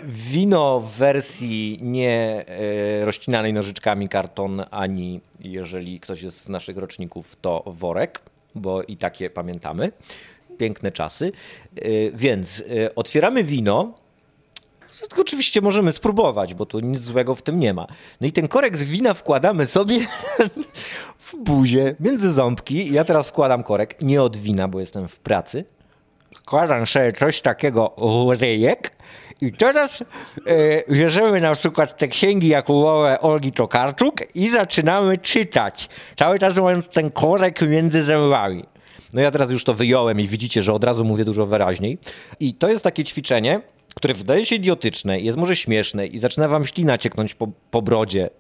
Wino 0.04 0.80
w 0.80 0.92
wersji 0.92 1.78
nie 1.82 2.44
e, 2.46 3.04
rozcinanej 3.04 3.52
nożyczkami 3.52 4.08
karton, 4.08 4.64
ani 4.70 5.20
jeżeli 5.40 6.00
ktoś 6.00 6.22
jest 6.22 6.40
z 6.40 6.48
naszych 6.48 6.76
roczników, 6.76 7.36
to 7.36 7.62
worek, 7.66 8.20
bo 8.54 8.82
i 8.82 8.96
takie 8.96 9.30
pamiętamy. 9.30 9.92
Piękne 10.58 10.92
czasy. 10.92 11.32
E, 11.76 11.80
więc 12.14 12.64
e, 12.84 12.94
otwieramy 12.94 13.44
wino. 13.44 13.94
Oczywiście 15.18 15.60
możemy 15.60 15.92
spróbować, 15.92 16.54
bo 16.54 16.66
tu 16.66 16.80
nic 16.80 17.00
złego 17.00 17.34
w 17.34 17.42
tym 17.42 17.60
nie 17.60 17.74
ma. 17.74 17.86
No 18.20 18.26
i 18.26 18.32
ten 18.32 18.48
korek 18.48 18.76
z 18.76 18.84
wina 18.84 19.14
wkładamy 19.14 19.66
sobie 19.66 19.98
w 21.18 21.36
buzię, 21.36 21.94
między 22.00 22.32
ząbki. 22.32 22.92
Ja 22.92 23.04
teraz 23.04 23.28
wkładam 23.28 23.62
korek, 23.62 24.02
nie 24.02 24.22
od 24.22 24.36
wina, 24.36 24.68
bo 24.68 24.80
jestem 24.80 25.08
w 25.08 25.18
pracy. 25.18 25.64
Wkładam 26.36 26.86
sobie 26.86 27.12
coś 27.12 27.40
takiego 27.40 27.94
ryjek 28.40 28.92
i 29.40 29.52
teraz 29.52 30.02
e, 30.46 30.94
bierzemy 30.94 31.40
na 31.40 31.54
przykład 31.54 31.98
te 31.98 32.08
księgi 32.08 32.48
Jakubowe 32.48 33.20
Olgi 33.20 33.52
Tokarczuk 33.52 34.14
i 34.34 34.50
zaczynamy 34.50 35.18
czytać, 35.18 35.88
cały 36.16 36.38
czas 36.38 36.56
mając 36.56 36.88
ten 36.88 37.10
korek 37.10 37.62
między 37.62 38.02
zębami. 38.02 38.64
No 39.14 39.20
ja 39.20 39.30
teraz 39.30 39.50
już 39.50 39.64
to 39.64 39.74
wyjąłem 39.74 40.20
i 40.20 40.26
widzicie, 40.26 40.62
że 40.62 40.72
od 40.72 40.84
razu 40.84 41.04
mówię 41.04 41.24
dużo 41.24 41.46
wyraźniej. 41.46 41.98
I 42.40 42.54
to 42.54 42.68
jest 42.68 42.84
takie 42.84 43.04
ćwiczenie, 43.04 43.60
które 43.94 44.14
wydaje 44.14 44.46
się 44.46 44.56
idiotyczne, 44.56 45.20
jest 45.20 45.38
może 45.38 45.56
śmieszne 45.56 46.06
i 46.06 46.18
zaczyna 46.18 46.48
wam 46.48 46.66
ślina 46.66 46.98
cieknąć 46.98 47.34
po, 47.34 47.48
po 47.70 47.82
brodzie. 47.82 48.30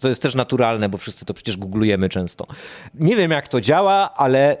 To 0.00 0.08
jest 0.08 0.22
też 0.22 0.34
naturalne, 0.34 0.88
bo 0.88 0.98
wszyscy 0.98 1.24
to 1.24 1.34
przecież 1.34 1.56
googlujemy 1.56 2.08
często. 2.08 2.46
Nie 2.94 3.16
wiem 3.16 3.30
jak 3.30 3.48
to 3.48 3.60
działa, 3.60 4.14
ale 4.16 4.56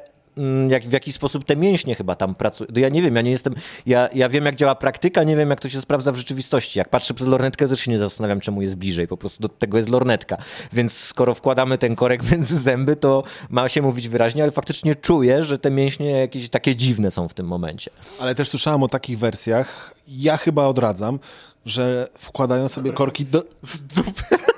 jak, 0.68 0.82
w 0.88 0.92
jaki 0.92 1.12
sposób 1.12 1.44
te 1.44 1.56
mięśnie 1.56 1.94
chyba 1.94 2.14
tam 2.14 2.34
pracują. 2.34 2.70
To 2.74 2.80
Ja 2.80 2.88
nie 2.88 3.02
wiem, 3.02 3.16
ja 3.16 3.22
nie 3.22 3.30
jestem, 3.30 3.54
ja, 3.86 4.08
ja 4.14 4.28
wiem 4.28 4.44
jak 4.44 4.56
działa 4.56 4.74
praktyka, 4.74 5.24
nie 5.24 5.36
wiem 5.36 5.50
jak 5.50 5.60
to 5.60 5.68
się 5.68 5.80
sprawdza 5.80 6.12
w 6.12 6.16
rzeczywistości. 6.16 6.78
Jak 6.78 6.88
patrzę 6.88 7.14
przez 7.14 7.28
lornetkę, 7.28 7.68
też 7.68 7.80
się 7.80 7.90
nie 7.90 7.98
zastanawiam, 7.98 8.40
czemu 8.40 8.62
jest 8.62 8.74
bliżej, 8.74 9.08
po 9.08 9.16
prostu 9.16 9.42
do 9.42 9.48
tego 9.48 9.76
jest 9.76 9.90
lornetka. 9.90 10.36
Więc 10.72 10.92
skoro 10.92 11.34
wkładamy 11.34 11.78
ten 11.78 11.96
korek 11.96 12.22
między 12.30 12.58
zęby, 12.58 12.96
to 12.96 13.22
ma 13.50 13.68
się 13.68 13.82
mówić 13.82 14.08
wyraźnie, 14.08 14.42
ale 14.42 14.52
faktycznie 14.52 14.94
czuję, 14.94 15.42
że 15.44 15.58
te 15.58 15.70
mięśnie 15.70 16.10
jakieś 16.10 16.48
takie 16.48 16.76
dziwne 16.76 17.10
są 17.10 17.28
w 17.28 17.34
tym 17.34 17.46
momencie. 17.46 17.90
Ale 18.20 18.34
też 18.34 18.48
słyszałem 18.48 18.82
o 18.82 18.88
takich 18.88 19.18
wersjach. 19.18 19.94
Ja 20.08 20.36
chyba 20.36 20.66
odradzam, 20.66 21.18
że 21.66 22.08
wkładają 22.18 22.68
sobie 22.68 22.92
korki 22.92 23.24
do... 23.24 23.42
w 23.62 23.78
dupę. 23.78 24.53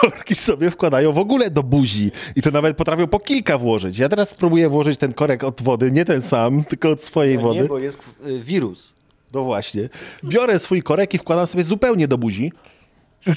Korki 0.00 0.34
sobie 0.34 0.70
wkładają 0.70 1.12
w 1.12 1.18
ogóle 1.18 1.50
do 1.50 1.62
buzi 1.62 2.10
i 2.36 2.42
to 2.42 2.50
nawet 2.50 2.76
potrafią 2.76 3.06
po 3.06 3.18
kilka 3.18 3.58
włożyć. 3.58 3.98
Ja 3.98 4.08
teraz 4.08 4.30
spróbuję 4.30 4.68
włożyć 4.68 4.98
ten 4.98 5.12
korek 5.12 5.44
od 5.44 5.62
wody, 5.62 5.90
nie 5.90 6.04
ten 6.04 6.22
sam, 6.22 6.64
tylko 6.64 6.90
od 6.90 7.02
swojej 7.02 7.38
wody. 7.38 7.60
Nie, 7.60 7.68
bo 7.68 7.78
jest 7.78 7.98
y, 8.26 8.40
wirus. 8.40 8.94
No 9.34 9.44
właśnie. 9.44 9.88
Biorę 10.24 10.58
swój 10.58 10.82
korek 10.82 11.14
i 11.14 11.18
wkładam 11.18 11.46
sobie 11.46 11.64
zupełnie 11.64 12.08
do 12.08 12.18
buzi. 12.18 12.52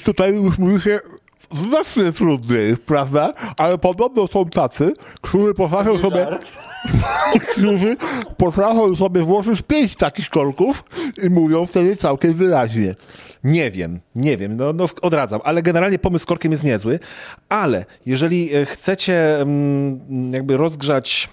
Tutaj 0.04 0.34
już 0.34 0.58
mówi 0.58 0.80
się 0.80 1.00
znacznie 1.52 2.12
trudniej, 2.12 2.76
prawda? 2.76 3.32
Ale 3.56 3.78
podobno 3.78 4.26
są 4.26 4.48
tacy, 4.48 4.92
którzy 5.20 5.54
potrafią 5.54 5.98
sobie, 5.98 6.26
którzy 7.52 7.96
potrafią 8.36 8.96
sobie 8.96 9.22
włożyć 9.22 9.62
pięć 9.62 9.96
takich 9.96 10.28
korków 10.28 10.84
i 11.22 11.30
mówią 11.30 11.66
wtedy 11.66 11.96
całkiem 11.96 12.34
wyraźnie. 12.34 12.94
Nie 13.44 13.70
wiem, 13.70 14.00
nie 14.14 14.36
wiem, 14.36 14.56
no, 14.56 14.72
no 14.72 14.88
odradzam, 15.02 15.40
ale 15.44 15.62
generalnie 15.62 15.98
pomysł 15.98 16.22
z 16.22 16.26
korkiem 16.26 16.52
jest 16.52 16.64
niezły, 16.64 16.98
ale 17.48 17.84
jeżeli 18.06 18.54
e, 18.54 18.66
chcecie 18.66 19.40
mm, 19.40 20.32
jakby 20.32 20.56
rozgrzać 20.56 21.28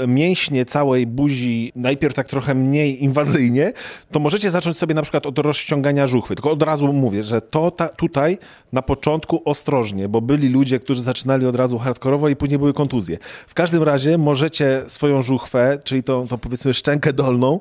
e, 0.00 0.06
mięśnie 0.06 0.64
całej 0.64 1.06
buzi 1.06 1.72
najpierw 1.76 2.14
tak 2.14 2.26
trochę 2.26 2.54
mniej 2.54 3.04
inwazyjnie, 3.04 3.72
to 4.10 4.20
możecie 4.20 4.50
zacząć 4.50 4.78
sobie 4.78 4.94
na 4.94 5.02
przykład 5.02 5.26
od 5.26 5.38
rozciągania 5.38 6.06
żuchwy. 6.06 6.34
Tylko 6.34 6.50
od 6.50 6.62
razu 6.62 6.92
mówię, 6.92 7.22
że 7.22 7.40
to 7.40 7.70
ta, 7.70 7.88
tutaj 7.88 8.38
na 8.72 8.82
początku 8.82 9.42
ostrożnie, 9.44 10.08
bo 10.08 10.20
byli 10.20 10.48
ludzie, 10.48 10.80
którzy 10.80 11.02
zaczynali 11.02 11.46
od 11.46 11.54
razu 11.54 11.78
hardkorowo 11.78 12.28
i 12.28 12.36
później 12.36 12.58
były 12.58 12.72
kontuzje. 12.72 13.18
W 13.46 13.54
każdym 13.54 13.82
razie 13.82 14.18
możecie 14.18 14.82
swoją 14.86 15.22
żuchwę, 15.22 15.78
czyli 15.84 16.02
tą, 16.02 16.28
tą 16.28 16.38
powiedzmy 16.38 16.74
szczękę 16.74 17.12
dolną, 17.12 17.60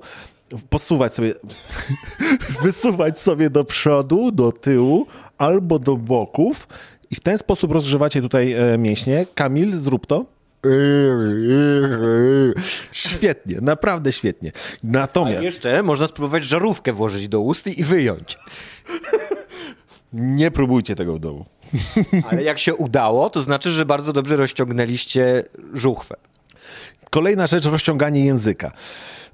posuwać 0.70 1.13
sobie, 1.13 1.34
wysuwać 2.63 3.20
sobie 3.20 3.50
do 3.50 3.65
przodu, 3.65 4.31
do 4.31 4.51
tyłu 4.51 5.08
albo 5.38 5.79
do 5.79 5.98
boków 5.98 6.67
i 7.12 7.15
w 7.15 7.20
ten 7.20 7.38
sposób 7.38 7.72
rozgrzewacie 7.72 8.22
tutaj 8.22 8.53
e, 8.53 8.77
mięśnie. 8.77 9.25
Kamil, 9.36 9.79
zrób 9.79 10.05
to. 10.05 10.25
Świetnie, 12.91 13.58
naprawdę 13.62 14.12
świetnie. 14.12 14.51
A 14.55 14.77
Natomiast 14.84 15.43
jeszcze 15.43 15.84
można 15.84 16.08
spróbować 16.08 16.46
żarówkę 16.46 16.93
włożyć 16.93 17.27
do 17.27 17.39
ust 17.39 17.67
i 17.67 17.84
wyjąć. 17.84 18.38
nie 20.13 20.51
próbujcie 20.51 20.96
tego 20.96 21.13
w 21.13 21.20
domu. 21.20 21.46
Ale 22.29 22.43
jak 22.43 22.60
się 22.60 22.75
udało, 22.75 23.29
to 23.29 23.41
znaczy, 23.41 23.72
że 23.72 23.86
bardzo 23.86 24.13
dobrze 24.13 24.36
rozciągnęliście 24.36 25.43
żuchwę. 25.74 26.15
Kolejna 27.10 27.48
rzecz, 27.48 27.65
rozciąganie 27.65 28.25
języka. 28.25 28.72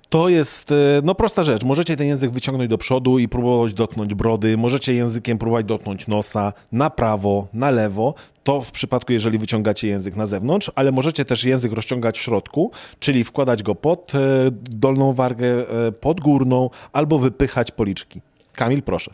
To 0.10 0.30
jest 0.30 0.72
e, 0.72 0.76
no, 1.04 1.16
prosta 1.16 1.44
rzecz. 1.44 1.64
Możecie 1.64 1.96
ten 1.96 2.08
język 2.08 2.32
wyciągnąć 2.32 2.70
do 2.70 2.78
przodu 2.78 3.20
i 3.20 3.28
próbować 3.28 3.74
dotknąć 3.74 4.14
brody. 4.14 4.58
Możecie 4.58 4.94
językiem 4.94 5.38
próbować 5.38 5.66
dotknąć 5.66 6.08
nosa 6.08 6.54
na 6.72 6.90
prawo, 6.90 7.48
na 7.54 7.72
lewo. 7.72 8.14
To 8.44 8.62
w 8.62 8.72
przypadku, 8.72 9.14
jeżeli 9.14 9.38
wyciągacie 9.38 9.88
język 9.88 10.16
na 10.16 10.26
zewnątrz, 10.28 10.72
ale 10.76 10.92
możecie 10.92 11.26
też 11.26 11.44
język 11.44 11.72
rozciągać 11.72 12.20
w 12.20 12.22
środku, 12.22 12.72
czyli 13.00 13.24
wkładać 13.24 13.64
go 13.64 13.76
pod 13.76 14.16
e, 14.16 14.20
dolną 14.52 15.14
wargę, 15.14 15.48
e, 15.88 15.92
pod 15.92 16.22
górną, 16.22 16.70
albo 16.94 17.20
wypychać 17.20 17.72
policzki. 17.72 18.22
Kamil, 18.54 18.84
proszę. 18.84 19.12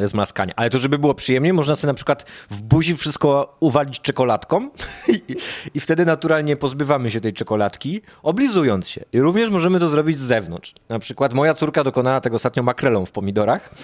Jest 0.00 0.14
maskanie. 0.14 0.52
Ale 0.56 0.70
to, 0.70 0.78
żeby 0.78 0.98
było 0.98 1.14
przyjemnie, 1.14 1.52
można 1.52 1.76
sobie 1.76 1.88
na 1.88 1.94
przykład 1.94 2.24
w 2.50 2.62
buzi 2.62 2.96
wszystko 2.96 3.56
uwalić 3.60 4.00
czekoladką 4.00 4.70
i, 5.08 5.36
i 5.74 5.80
wtedy 5.80 6.06
naturalnie 6.06 6.56
pozbywamy 6.56 7.10
się 7.10 7.20
tej 7.20 7.32
czekoladki, 7.32 8.00
oblizując 8.22 8.88
się. 8.88 9.04
I 9.12 9.20
również 9.20 9.50
możemy 9.50 9.80
to 9.80 9.88
zrobić 9.88 10.18
z 10.18 10.22
zewnątrz. 10.22 10.74
Na 10.88 10.98
przykład 10.98 11.34
moja 11.34 11.54
córka 11.54 11.84
dokonała 11.84 12.20
tego 12.20 12.36
ostatnio 12.36 12.62
makrelą 12.62 13.06
w 13.06 13.12
pomidorach 13.12 13.74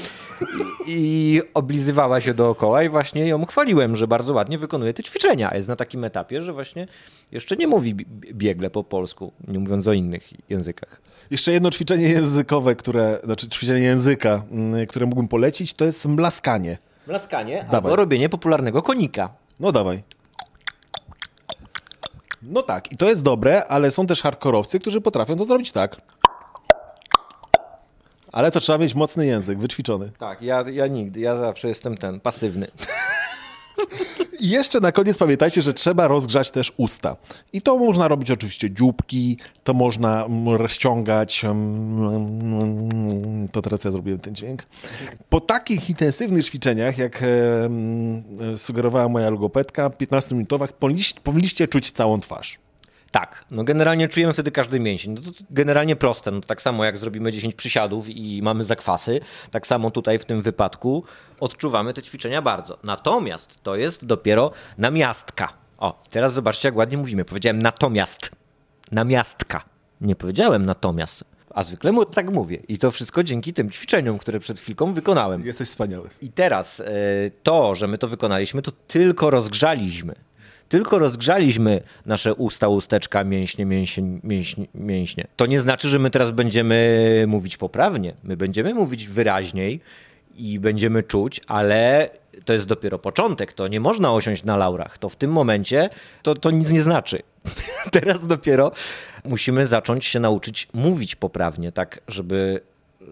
i, 0.87 0.93
i 0.93 1.41
oblizywała 1.55 2.21
się 2.21 2.35
dookoła 2.35 2.83
i 2.83 2.89
właśnie 2.89 3.27
ją 3.27 3.47
chwaliłem, 3.47 3.97
że 3.97 4.09
bardzo 4.09 4.35
ładnie 4.35 4.59
wykonuje 4.59 4.93
te 4.95 5.03
ćwiczenia. 5.03 5.55
Jest 5.55 5.69
na 5.69 5.77
takim 5.77 6.05
etapie, 6.05 6.43
że 6.43 6.53
właśnie 6.53 6.87
jeszcze 7.33 7.57
nie 7.57 7.67
mówi 7.67 7.95
bi- 7.95 8.35
biegle 8.35 8.71
po 8.71 8.85
polsku, 8.85 9.33
nie 9.49 9.59
mówiąc 9.59 9.89
o 9.89 9.93
innych 9.93 10.51
językach. 10.51 11.01
Jeszcze 11.31 11.53
jedno 11.53 11.71
ćwiczenie 11.71 12.09
językowe, 12.09 12.77
które, 12.77 13.21
znaczy 13.25 13.49
ćwiczenie 13.49 13.64
języka, 13.69 14.43
mm, 14.51 14.87
które 14.87 15.07
mógłbym 15.07 15.29
polecić, 15.29 15.75
to 15.75 15.85
jest 15.85 16.07
mlaskanie. 16.07 16.79
Mlaskanie 17.07 17.57
Dawaj. 17.57 17.75
albo 17.75 17.97
robienie 17.97 18.29
popularnego 18.29 18.83
konika. 18.83 19.29
No 19.61 19.73
dawaj. 19.73 20.03
No 22.43 22.63
tak, 22.63 22.93
i 22.93 22.97
to 22.97 23.09
jest 23.09 23.23
dobre, 23.23 23.65
ale 23.65 23.91
są 23.91 24.07
też 24.07 24.23
hardkorowcy, 24.23 24.81
którzy 24.81 25.01
potrafią 25.01 25.37
to 25.37 25.45
zrobić 25.45 25.73
tak. 25.73 25.97
Ale 28.33 28.51
to 28.51 28.61
trzeba 28.61 28.79
mieć 28.79 28.95
mocny 28.95 29.27
język, 29.27 29.59
wyćwiczony. 29.59 30.11
Tak, 30.19 30.43
ja, 30.43 30.65
ja 30.71 30.87
nigdy, 30.87 31.21
ja 31.21 31.37
zawsze 31.37 31.69
jestem 31.69 31.97
ten, 31.97 32.21
pasywny. 32.21 32.67
I 34.41 34.49
jeszcze 34.49 34.81
na 34.81 34.93
koniec 34.93 35.19
pamiętajcie, 35.19 35.63
że 35.63 35.75
trzeba 35.75 36.09
rozgrzać 36.09 36.51
też 36.51 36.73
usta. 36.77 37.17
I 37.53 37.63
to 37.63 37.79
można 37.79 38.09
robić 38.09 38.31
oczywiście 38.31 38.71
dzióbki, 38.71 39.39
to 39.65 39.75
można 39.75 40.25
mm, 40.25 40.49
rozciągać. 40.55 41.45
mm, 41.45 43.49
To 43.53 43.63
teraz 43.63 43.85
ja 43.85 43.91
zrobiłem 43.91 44.21
ten 44.21 44.35
dźwięk. 44.35 44.63
Po 45.29 45.41
takich 45.41 45.91
intensywnych 45.91 46.47
ćwiczeniach, 46.47 46.99
jak 46.99 47.23
mm, 47.23 48.59
sugerowała 48.59 49.09
moja 49.09 49.31
logopedka, 49.31 49.89
15-minutowych, 49.89 50.73
powinniście, 50.73 51.21
powinniście 51.23 51.69
czuć 51.69 51.91
całą 51.91 52.21
twarz. 52.21 52.64
Tak, 53.15 53.45
no 53.51 53.65
generalnie 53.65 54.09
czujemy 54.09 54.33
wtedy 54.33 54.51
każdy 54.51 54.81
mięsień. 54.81 55.15
No 55.15 55.21
to 55.21 55.31
generalnie 55.51 55.97
proste, 55.97 56.31
no 56.31 56.41
to 56.41 56.47
tak 56.47 56.63
samo 56.63 56.85
jak 56.85 56.99
zrobimy 56.99 57.33
10 57.33 57.55
przysiadów 57.55 58.09
i 58.09 58.41
mamy 58.43 58.65
zakwasy, 58.65 59.21
tak 59.51 59.67
samo 59.67 59.91
tutaj 59.91 60.19
w 60.19 60.25
tym 60.25 60.43
wypadku 60.43 61.05
odczuwamy 61.41 61.95
te 61.95 62.03
ćwiczenia 62.03 62.43
bardzo. 62.43 62.79
Natomiast 62.83 63.63
to 63.63 63.77
jest 63.77 64.05
dopiero 64.05 64.51
namiastka. 64.79 65.53
O, 65.79 66.03
teraz 66.11 66.35
zobaczcie 66.35 66.69
jak 66.69 66.77
ładnie 66.77 66.99
mówimy. 66.99 67.25
Powiedziałem 67.25 67.63
natomiast. 67.63 68.31
Namiastka. 68.93 69.65
Nie 70.01 70.17
powiedziałem 70.17 70.67
natomiast. 70.67 71.25
A 71.51 71.63
zwykle 71.63 71.93
mu 71.93 72.05
tak 72.05 72.31
mówię. 72.31 72.57
I 72.69 72.79
to 72.79 72.91
wszystko 72.91 73.23
dzięki 73.23 73.53
tym 73.53 73.71
ćwiczeniom, 73.71 74.19
które 74.19 74.41
przed 74.41 74.61
chwilką 74.61 74.93
wykonałem. 74.93 75.47
Jesteś 75.47 75.69
wspaniały. 75.69 76.09
I 76.23 76.29
teraz 76.31 76.81
e, 76.81 76.85
to, 77.43 77.75
że 77.75 77.89
my 77.89 77.99
to 77.99 78.09
wykonaliśmy, 78.09 78.63
to 78.63 78.71
tylko 78.71 79.31
rozgrzaliśmy. 79.31 80.15
Tylko 80.69 80.99
rozgrzaliśmy 80.99 81.81
nasze 82.07 82.35
usta, 82.35 82.69
usteczka, 82.69 83.25
mięśnie, 83.25 83.67
mięśnie, 83.67 84.03
mięśnie, 84.25 84.67
mięśnie. 84.75 85.27
To 85.37 85.47
nie 85.47 85.61
znaczy, 85.61 85.89
że 85.89 85.99
my 85.99 86.11
teraz 86.11 86.31
będziemy 86.31 87.25
mówić 87.29 87.57
poprawnie. 87.57 88.15
My 88.23 88.37
będziemy 88.37 88.75
mówić 88.75 89.07
wyraźniej 89.07 89.81
i 90.37 90.59
będziemy 90.59 91.03
czuć, 91.03 91.41
ale 91.47 92.11
to 92.45 92.53
jest 92.53 92.67
dopiero 92.67 92.99
początek. 92.99 93.53
To 93.53 93.69
nie 93.69 93.81
można 93.81 94.13
osiąść 94.13 94.45
na 94.45 94.57
laurach. 94.57 94.99
To 94.99 95.09
w 95.09 95.17
tym 95.17 95.33
momencie 95.33 95.91
to, 96.23 96.35
to 96.35 96.51
nic 96.51 96.71
nie 96.71 96.83
znaczy. 96.83 97.23
teraz 97.93 98.27
dopiero 98.27 98.73
musimy 99.25 99.67
zacząć 99.67 100.05
się 100.05 100.21
nauczyć 100.21 100.69
mówić 100.73 101.17
poprawnie, 101.17 101.73
tak, 101.73 102.01
żeby 102.09 102.61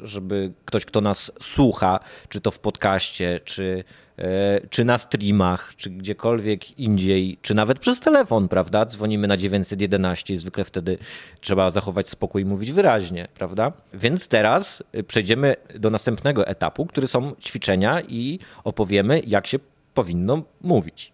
żeby 0.02 0.52
ktoś, 0.64 0.84
kto 0.84 1.00
nas 1.00 1.32
słucha, 1.40 2.00
czy 2.28 2.40
to 2.40 2.50
w 2.50 2.58
podcaście, 2.58 3.40
czy, 3.44 3.84
e, 4.18 4.60
czy 4.70 4.84
na 4.84 4.98
streamach, 4.98 5.72
czy 5.76 5.90
gdziekolwiek 5.90 6.78
indziej, 6.78 7.38
czy 7.42 7.54
nawet 7.54 7.78
przez 7.78 8.00
telefon, 8.00 8.48
prawda? 8.48 8.84
Dzwonimy 8.84 9.26
na 9.26 9.36
911 9.36 10.34
i 10.34 10.36
zwykle 10.36 10.64
wtedy 10.64 10.98
trzeba 11.40 11.70
zachować 11.70 12.08
spokój 12.08 12.42
i 12.42 12.44
mówić 12.44 12.72
wyraźnie, 12.72 13.28
prawda? 13.34 13.72
Więc 13.94 14.28
teraz 14.28 14.82
y, 14.94 15.02
przejdziemy 15.02 15.56
do 15.78 15.90
następnego 15.90 16.46
etapu, 16.46 16.86
który 16.86 17.06
są 17.06 17.34
ćwiczenia 17.40 18.00
i 18.08 18.38
opowiemy, 18.64 19.22
jak 19.26 19.46
się 19.46 19.58
powinno 19.94 20.42
mówić. 20.60 21.11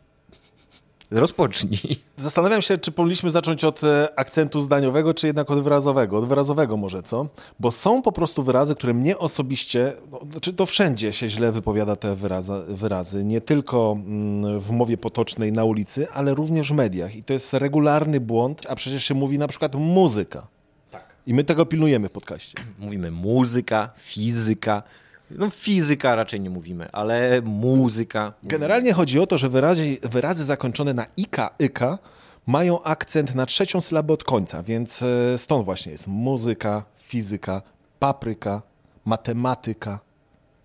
Rozpocznij. 1.11 1.81
Zastanawiam 2.17 2.62
się, 2.62 2.79
czy 2.79 2.93
powinniśmy 2.93 3.31
zacząć 3.31 3.65
od 3.65 3.85
e, 3.85 4.19
akcentu 4.19 4.61
zdaniowego, 4.61 5.15
czy 5.15 5.27
jednak 5.27 5.50
od 5.50 5.62
wyrazowego. 5.62 6.19
Od 6.19 6.29
wyrazowego 6.29 6.77
może, 6.77 7.03
co? 7.03 7.29
Bo 7.61 7.71
są 7.71 8.03
po 8.03 8.12
prostu 8.12 8.43
wyrazy, 8.43 8.75
które 8.75 8.95
mnie 8.95 9.19
osobiście, 9.19 9.93
no, 10.12 10.21
znaczy 10.31 10.53
to 10.53 10.67
wszędzie 10.67 11.12
się 11.12 11.29
źle 11.29 11.53
wypowiada 11.53 11.97
te 11.97 12.17
wyraza, 12.17 12.62
wyrazy. 12.69 13.25
Nie 13.25 13.41
tylko 13.41 13.97
mm, 13.99 14.61
w 14.61 14.71
mowie 14.71 14.97
potocznej 14.97 15.53
na 15.53 15.65
ulicy, 15.65 16.11
ale 16.11 16.35
również 16.35 16.73
w 16.73 16.75
mediach. 16.75 17.17
I 17.17 17.25
to 17.25 17.33
jest 17.33 17.55
regularny 17.55 18.21
błąd, 18.21 18.67
a 18.69 18.75
przecież 18.75 19.05
się 19.05 19.15
mówi 19.15 19.38
na 19.38 19.49
przykład 19.49 19.75
muzyka. 19.75 20.47
Tak. 20.91 21.15
I 21.27 21.35
my 21.35 21.45
tego 21.45 21.67
pilnujemy 21.67 22.09
w 22.09 22.12
podcaście. 22.12 22.59
Mówimy 22.79 23.11
muzyka, 23.11 23.91
fizyka. 23.97 24.83
No 25.30 25.50
fizyka 25.50 26.14
raczej 26.14 26.40
nie 26.40 26.50
mówimy, 26.50 26.88
ale 26.92 27.42
muzyka. 27.42 28.32
Generalnie 28.42 28.92
chodzi 28.92 29.20
o 29.20 29.26
to, 29.26 29.38
że 29.38 29.49
wyrazy, 29.49 29.97
wyrazy 30.02 30.44
zakończone 30.44 30.94
na 30.94 31.06
ika, 31.16 31.50
yka 31.58 31.99
mają 32.47 32.82
akcent 32.82 33.35
na 33.35 33.47
trzecią 33.47 33.80
sylabę 33.80 34.12
od 34.12 34.25
końca, 34.25 34.62
więc 34.62 35.02
e, 35.02 35.38
stąd 35.38 35.64
właśnie 35.64 35.92
jest 35.92 36.06
muzyka, 36.06 36.85
fizyka, 36.97 37.62
papryka, 37.99 38.62
matematyka, 39.04 40.00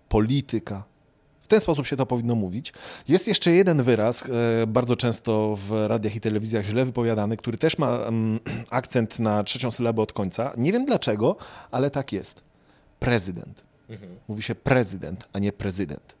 polityka. 0.08 0.84
W 1.42 1.48
ten 1.48 1.60
sposób 1.60 1.86
się 1.86 1.96
to 1.96 2.06
powinno 2.06 2.34
mówić. 2.34 2.72
Jest 3.08 3.28
jeszcze 3.28 3.50
jeden 3.50 3.82
wyraz, 3.82 4.24
e, 4.62 4.66
bardzo 4.66 4.96
często 4.96 5.58
w 5.68 5.86
radiach 5.86 6.16
i 6.16 6.20
telewizjach 6.20 6.64
źle 6.64 6.84
wypowiadany, 6.84 7.36
który 7.36 7.58
też 7.58 7.78
ma 7.78 7.96
mm, 7.96 8.40
akcent 8.70 9.18
na 9.18 9.44
trzecią 9.44 9.70
sylabę 9.70 10.02
od 10.02 10.12
końca. 10.12 10.52
Nie 10.56 10.72
wiem 10.72 10.84
dlaczego, 10.84 11.36
ale 11.70 11.90
tak 11.90 12.12
jest. 12.12 12.42
Prezydent. 13.00 13.73
Mówi 14.28 14.42
się 14.42 14.54
prezydent, 14.54 15.28
a 15.32 15.38
nie 15.38 15.52
prezydent. 15.52 16.14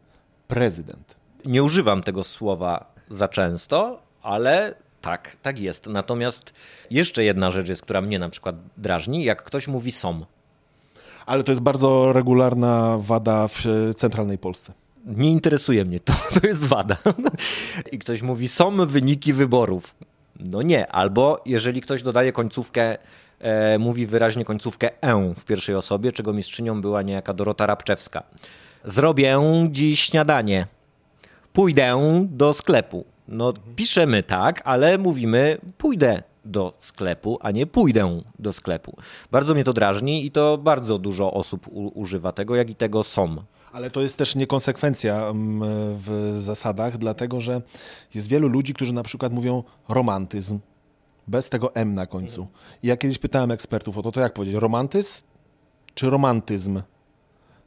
Prezydent. 0.48 1.14
Nie 1.44 1.62
używam 1.62 2.02
tego 2.02 2.24
słowa 2.24 2.94
za 3.10 3.28
często, 3.28 4.02
ale 4.22 4.74
tak, 5.00 5.36
tak 5.42 5.58
jest. 5.58 5.86
Natomiast 5.86 6.52
jeszcze 6.90 7.24
jedna 7.24 7.50
rzecz 7.50 7.68
jest, 7.68 7.82
która 7.82 8.00
mnie 8.00 8.18
na 8.18 8.28
przykład 8.28 8.56
drażni, 8.76 9.24
jak 9.24 9.42
ktoś 9.42 9.68
mówi 9.68 9.92
som. 9.92 10.26
Ale 11.26 11.44
to 11.44 11.52
jest 11.52 11.62
bardzo 11.62 12.12
regularna 12.12 12.98
wada 13.00 13.48
w 13.48 13.64
centralnej 13.96 14.38
Polsce. 14.38 14.72
Nie 15.04 15.30
interesuje 15.30 15.84
mnie 15.84 16.00
to, 16.00 16.12
to 16.40 16.46
jest 16.46 16.64
wada. 16.64 16.96
I 17.92 17.98
ktoś 17.98 18.22
mówi, 18.22 18.48
są 18.48 18.86
wyniki 18.86 19.32
wyborów. 19.32 19.94
No 20.40 20.62
nie, 20.62 20.92
albo 20.92 21.42
jeżeli 21.46 21.80
ktoś 21.80 22.02
dodaje 22.02 22.32
końcówkę, 22.32 22.98
e, 23.40 23.78
mówi 23.78 24.06
wyraźnie 24.06 24.44
końcówkę 24.44 24.90
e 25.02 25.34
w 25.36 25.44
pierwszej 25.44 25.74
osobie, 25.74 26.12
czego 26.12 26.32
mistrzynią 26.32 26.80
była 26.80 27.02
niejaka 27.02 27.34
Dorota 27.34 27.66
Rabczewska. 27.66 28.22
Zrobię 28.84 29.38
dziś 29.70 30.00
śniadanie. 30.00 30.66
Pójdę 31.52 31.96
do 32.30 32.54
sklepu. 32.54 33.04
No 33.28 33.52
piszemy 33.76 34.22
tak, 34.22 34.62
ale 34.64 34.98
mówimy 34.98 35.58
pójdę 35.78 36.22
do 36.44 36.74
sklepu, 36.78 37.38
a 37.40 37.50
nie 37.50 37.66
pójdę 37.66 38.22
do 38.38 38.52
sklepu. 38.52 38.96
Bardzo 39.30 39.54
mnie 39.54 39.64
to 39.64 39.72
drażni 39.72 40.26
i 40.26 40.30
to 40.30 40.58
bardzo 40.58 40.98
dużo 40.98 41.32
osób 41.32 41.68
u- 41.68 42.00
używa 42.00 42.32
tego, 42.32 42.56
jak 42.56 42.70
i 42.70 42.74
tego 42.74 43.04
są. 43.04 43.36
Ale 43.72 43.90
to 43.90 44.00
jest 44.00 44.18
też 44.18 44.34
niekonsekwencja 44.36 45.16
mm, 45.28 45.60
w 45.98 46.32
zasadach, 46.38 46.98
dlatego 46.98 47.40
że 47.40 47.60
jest 48.14 48.28
wielu 48.28 48.48
ludzi, 48.48 48.74
którzy 48.74 48.92
na 48.94 49.02
przykład 49.02 49.32
mówią 49.32 49.62
romantyzm, 49.88 50.58
bez 51.28 51.48
tego 51.48 51.74
M 51.74 51.94
na 51.94 52.06
końcu. 52.06 52.46
I 52.82 52.86
ja 52.86 52.96
kiedyś 52.96 53.18
pytałem 53.18 53.50
ekspertów 53.50 53.98
o 53.98 54.02
to, 54.02 54.12
to 54.12 54.20
jak 54.20 54.32
powiedzieć, 54.32 54.56
romantyzm 54.56 55.22
czy 55.94 56.10
romantyzm? 56.10 56.82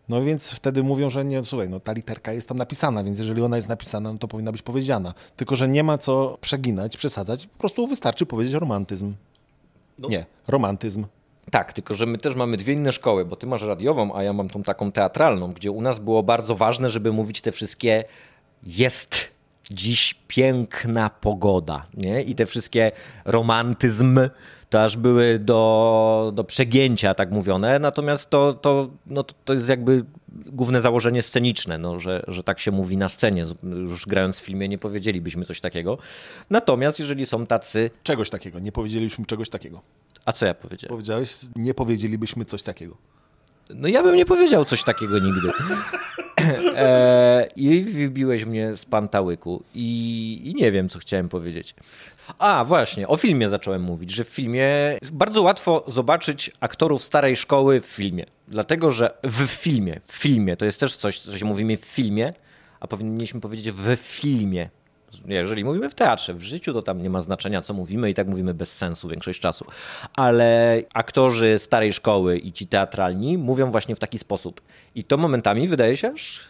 No 0.09 0.23
więc 0.23 0.51
wtedy 0.51 0.83
mówią, 0.83 1.09
że 1.09 1.25
nie, 1.25 1.45
słuchaj, 1.45 1.69
no 1.69 1.79
ta 1.79 1.93
literka 1.93 2.33
jest 2.33 2.47
tam 2.47 2.57
napisana, 2.57 3.03
więc 3.03 3.17
jeżeli 3.17 3.41
ona 3.41 3.55
jest 3.55 3.69
napisana, 3.69 4.13
no 4.13 4.19
to 4.19 4.27
powinna 4.27 4.51
być 4.51 4.61
powiedziana. 4.61 5.13
Tylko, 5.35 5.55
że 5.55 5.67
nie 5.67 5.83
ma 5.83 5.97
co 5.97 6.37
przeginać, 6.41 6.97
przesadzać, 6.97 7.47
po 7.47 7.57
prostu 7.57 7.87
wystarczy 7.87 8.25
powiedzieć 8.25 8.53
romantyzm. 8.53 9.13
Nie, 9.99 10.25
romantyzm. 10.47 11.05
Tak, 11.51 11.73
tylko 11.73 11.93
że 11.93 12.05
my 12.05 12.17
też 12.17 12.35
mamy 12.35 12.57
dwie 12.57 12.73
inne 12.73 12.91
szkoły, 12.91 13.25
bo 13.25 13.35
ty 13.35 13.47
masz 13.47 13.61
radiową, 13.61 14.15
a 14.15 14.23
ja 14.23 14.33
mam 14.33 14.49
tą 14.49 14.63
taką 14.63 14.91
teatralną, 14.91 15.53
gdzie 15.53 15.71
u 15.71 15.81
nas 15.81 15.99
było 15.99 16.23
bardzo 16.23 16.55
ważne, 16.55 16.89
żeby 16.89 17.13
mówić 17.13 17.41
te 17.41 17.51
wszystkie 17.51 18.03
jest 18.63 19.36
dziś 19.71 20.15
piękna 20.27 21.09
pogoda, 21.09 21.85
nie? 21.93 22.23
I 22.23 22.35
te 22.35 22.45
wszystkie 22.45 22.91
romantyzm 23.25 24.19
to 24.69 24.83
aż 24.83 24.97
były 24.97 25.39
do, 25.39 26.31
do 26.35 26.43
przegięcia 26.43 27.13
tak 27.13 27.31
mówione, 27.31 27.79
natomiast 27.79 28.29
to, 28.29 28.53
to, 28.53 28.89
no 29.05 29.23
to, 29.23 29.33
to 29.45 29.53
jest 29.53 29.69
jakby 29.69 30.05
główne 30.29 30.81
założenie 30.81 31.21
sceniczne, 31.21 31.77
no, 31.77 31.99
że, 31.99 32.23
że 32.27 32.43
tak 32.43 32.59
się 32.59 32.71
mówi 32.71 32.97
na 32.97 33.09
scenie. 33.09 33.45
Już 33.63 34.05
grając 34.05 34.39
w 34.39 34.43
filmie 34.43 34.67
nie 34.67 34.77
powiedzielibyśmy 34.77 35.45
coś 35.45 35.61
takiego. 35.61 35.97
Natomiast 36.49 36.99
jeżeli 36.99 37.25
są 37.25 37.45
tacy... 37.45 37.89
Czegoś 38.03 38.29
takiego, 38.29 38.59
nie 38.59 38.71
powiedzielibyśmy 38.71 39.25
czegoś 39.25 39.49
takiego. 39.49 39.81
A 40.25 40.31
co 40.31 40.45
ja 40.45 40.53
powiedziałem? 40.53 40.89
Powiedziałeś, 40.89 41.31
nie 41.55 41.73
powiedzielibyśmy 41.73 42.45
coś 42.45 42.63
takiego. 42.63 42.97
No 43.75 43.87
ja 43.87 44.03
bym 44.03 44.15
nie 44.15 44.25
powiedział 44.25 44.65
coś 44.65 44.83
takiego 44.83 45.19
nigdy. 45.19 45.51
E, 46.75 47.47
I 47.55 47.83
wybiłeś 47.83 48.45
mnie 48.45 48.75
z 48.75 48.85
pantałyku 48.85 49.63
i, 49.73 50.41
i 50.43 50.55
nie 50.55 50.71
wiem, 50.71 50.89
co 50.89 50.99
chciałem 50.99 51.29
powiedzieć. 51.29 51.75
A, 52.39 52.65
właśnie, 52.65 53.07
o 53.07 53.17
filmie 53.17 53.49
zacząłem 53.49 53.81
mówić, 53.81 54.11
że 54.11 54.23
w 54.23 54.29
filmie 54.29 54.69
bardzo 55.11 55.41
łatwo 55.41 55.83
zobaczyć 55.87 56.51
aktorów 56.59 57.03
starej 57.03 57.35
szkoły 57.35 57.81
w 57.81 57.85
filmie. 57.85 58.25
Dlatego, 58.47 58.91
że 58.91 59.17
w 59.23 59.45
filmie, 59.47 59.99
w 60.05 60.15
filmie, 60.15 60.57
to 60.57 60.65
jest 60.65 60.79
też 60.79 60.95
coś, 60.95 61.19
co 61.19 61.37
się 61.37 61.45
mówimy 61.45 61.77
w 61.77 61.85
filmie, 61.85 62.33
a 62.79 62.87
powinniśmy 62.87 63.41
powiedzieć 63.41 63.71
w 63.71 63.95
filmie. 63.95 64.69
Jeżeli 65.25 65.65
mówimy 65.65 65.89
w 65.89 65.95
teatrze, 65.95 66.33
w 66.33 66.41
życiu, 66.41 66.73
to 66.73 66.81
tam 66.81 67.01
nie 67.01 67.09
ma 67.09 67.21
znaczenia, 67.21 67.61
co 67.61 67.73
mówimy 67.73 68.09
i 68.09 68.13
tak 68.13 68.27
mówimy 68.27 68.53
bez 68.53 68.73
sensu 68.77 69.09
większość 69.09 69.39
czasu. 69.39 69.65
Ale 70.15 70.81
aktorzy 70.93 71.59
starej 71.59 71.93
szkoły 71.93 72.37
i 72.37 72.51
ci 72.51 72.67
teatralni 72.67 73.37
mówią 73.37 73.71
właśnie 73.71 73.95
w 73.95 73.99
taki 73.99 74.17
sposób. 74.17 74.61
I 74.95 75.03
to 75.03 75.17
momentami 75.17 75.67
wydaje 75.67 75.97
się 75.97 76.11
aż... 76.13 76.47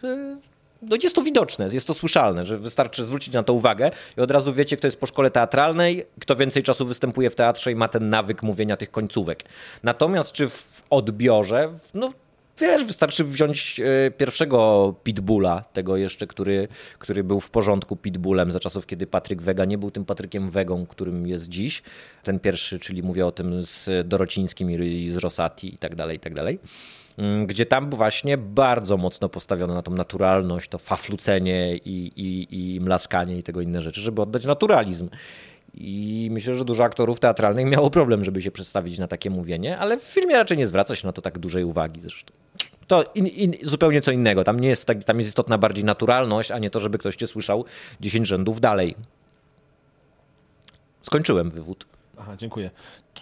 No 0.82 0.96
jest 1.02 1.14
to 1.14 1.22
widoczne, 1.22 1.68
jest 1.72 1.86
to 1.86 1.94
słyszalne, 1.94 2.44
że 2.44 2.58
wystarczy 2.58 3.04
zwrócić 3.04 3.34
na 3.34 3.42
to 3.42 3.52
uwagę 3.52 3.90
i 4.16 4.20
od 4.20 4.30
razu 4.30 4.52
wiecie, 4.52 4.76
kto 4.76 4.86
jest 4.86 5.00
po 5.00 5.06
szkole 5.06 5.30
teatralnej, 5.30 6.06
kto 6.20 6.36
więcej 6.36 6.62
czasu 6.62 6.86
występuje 6.86 7.30
w 7.30 7.34
teatrze 7.34 7.72
i 7.72 7.74
ma 7.74 7.88
ten 7.88 8.08
nawyk 8.08 8.42
mówienia 8.42 8.76
tych 8.76 8.90
końcówek. 8.90 9.44
Natomiast 9.82 10.32
czy 10.32 10.48
w 10.48 10.82
odbiorze, 10.90 11.70
no 11.94 12.12
Wiesz, 12.60 12.84
wystarczy 12.84 13.24
wziąć 13.24 13.80
e, 13.80 14.10
pierwszego 14.10 14.94
Pitbulla, 15.02 15.64
tego 15.72 15.96
jeszcze, 15.96 16.26
który, 16.26 16.68
który 16.98 17.24
był 17.24 17.40
w 17.40 17.50
porządku 17.50 17.96
Pitbullem 17.96 18.52
za 18.52 18.60
czasów, 18.60 18.86
kiedy 18.86 19.06
Patryk 19.06 19.42
Wega 19.42 19.64
nie 19.64 19.78
był 19.78 19.90
tym 19.90 20.04
Patrykiem 20.04 20.50
Wegą, 20.50 20.86
którym 20.86 21.26
jest 21.26 21.48
dziś. 21.48 21.82
Ten 22.22 22.40
pierwszy, 22.40 22.78
czyli 22.78 23.02
mówię 23.02 23.26
o 23.26 23.32
tym 23.32 23.62
z 23.62 24.08
Dorocińskim 24.08 24.70
i 24.70 25.10
z 25.10 25.16
Rosati 25.16 25.74
i 25.74 25.78
tak 25.78 25.94
dalej, 25.94 26.16
i 26.16 26.20
tak 26.20 26.34
dalej. 26.34 26.58
Mm, 27.18 27.46
Gdzie 27.46 27.66
tam 27.66 27.90
właśnie 27.90 28.38
bardzo 28.38 28.96
mocno 28.96 29.28
postawiono 29.28 29.74
na 29.74 29.82
tą 29.82 29.92
naturalność, 29.92 30.68
to 30.68 30.78
faflucenie 30.78 31.76
i, 31.76 32.12
i, 32.16 32.74
i 32.74 32.80
mlaskanie 32.80 33.38
i 33.38 33.42
tego 33.42 33.60
inne 33.60 33.80
rzeczy, 33.80 34.00
żeby 34.00 34.22
oddać 34.22 34.44
naturalizm. 34.44 35.08
I 35.74 36.28
myślę, 36.32 36.54
że 36.54 36.64
dużo 36.64 36.84
aktorów 36.84 37.20
teatralnych 37.20 37.66
miało 37.66 37.90
problem, 37.90 38.24
żeby 38.24 38.42
się 38.42 38.50
przedstawić 38.50 38.98
na 38.98 39.08
takie 39.08 39.30
mówienie, 39.30 39.78
ale 39.78 39.98
w 39.98 40.02
filmie 40.02 40.36
raczej 40.36 40.58
nie 40.58 40.66
zwraca 40.66 40.96
się 40.96 41.06
na 41.06 41.12
to 41.12 41.22
tak 41.22 41.38
dużej 41.38 41.64
uwagi 41.64 42.00
zresztą. 42.00 42.32
To 42.88 43.04
in, 43.14 43.26
in, 43.26 43.54
zupełnie 43.62 44.00
co 44.00 44.10
innego. 44.10 44.44
Tam 44.44 44.60
nie 44.60 44.68
jest 44.68 44.84
tak, 44.84 45.04
tam 45.04 45.16
jest 45.18 45.28
istotna 45.28 45.58
bardziej 45.58 45.84
naturalność, 45.84 46.50
a 46.50 46.58
nie 46.58 46.70
to, 46.70 46.80
żeby 46.80 46.98
ktoś 46.98 47.16
cię 47.16 47.26
słyszał 47.26 47.64
10 48.00 48.28
rzędów 48.28 48.60
dalej. 48.60 48.94
Skończyłem 51.02 51.50
wywód. 51.50 51.86
Aha, 52.18 52.36
dziękuję. 52.36 52.70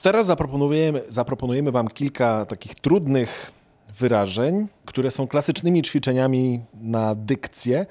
Teraz 0.03 0.27
zaproponujemy, 0.27 1.03
zaproponujemy 1.09 1.73
Wam 1.73 1.89
kilka 1.89 2.45
takich 2.45 2.75
trudnych 2.75 3.51
wyrażeń, 3.99 4.67
które 4.85 5.11
są 5.11 5.27
klasycznymi 5.27 5.83
ćwiczeniami 5.83 6.61
na 6.75 7.15
dykcję. 7.15 7.87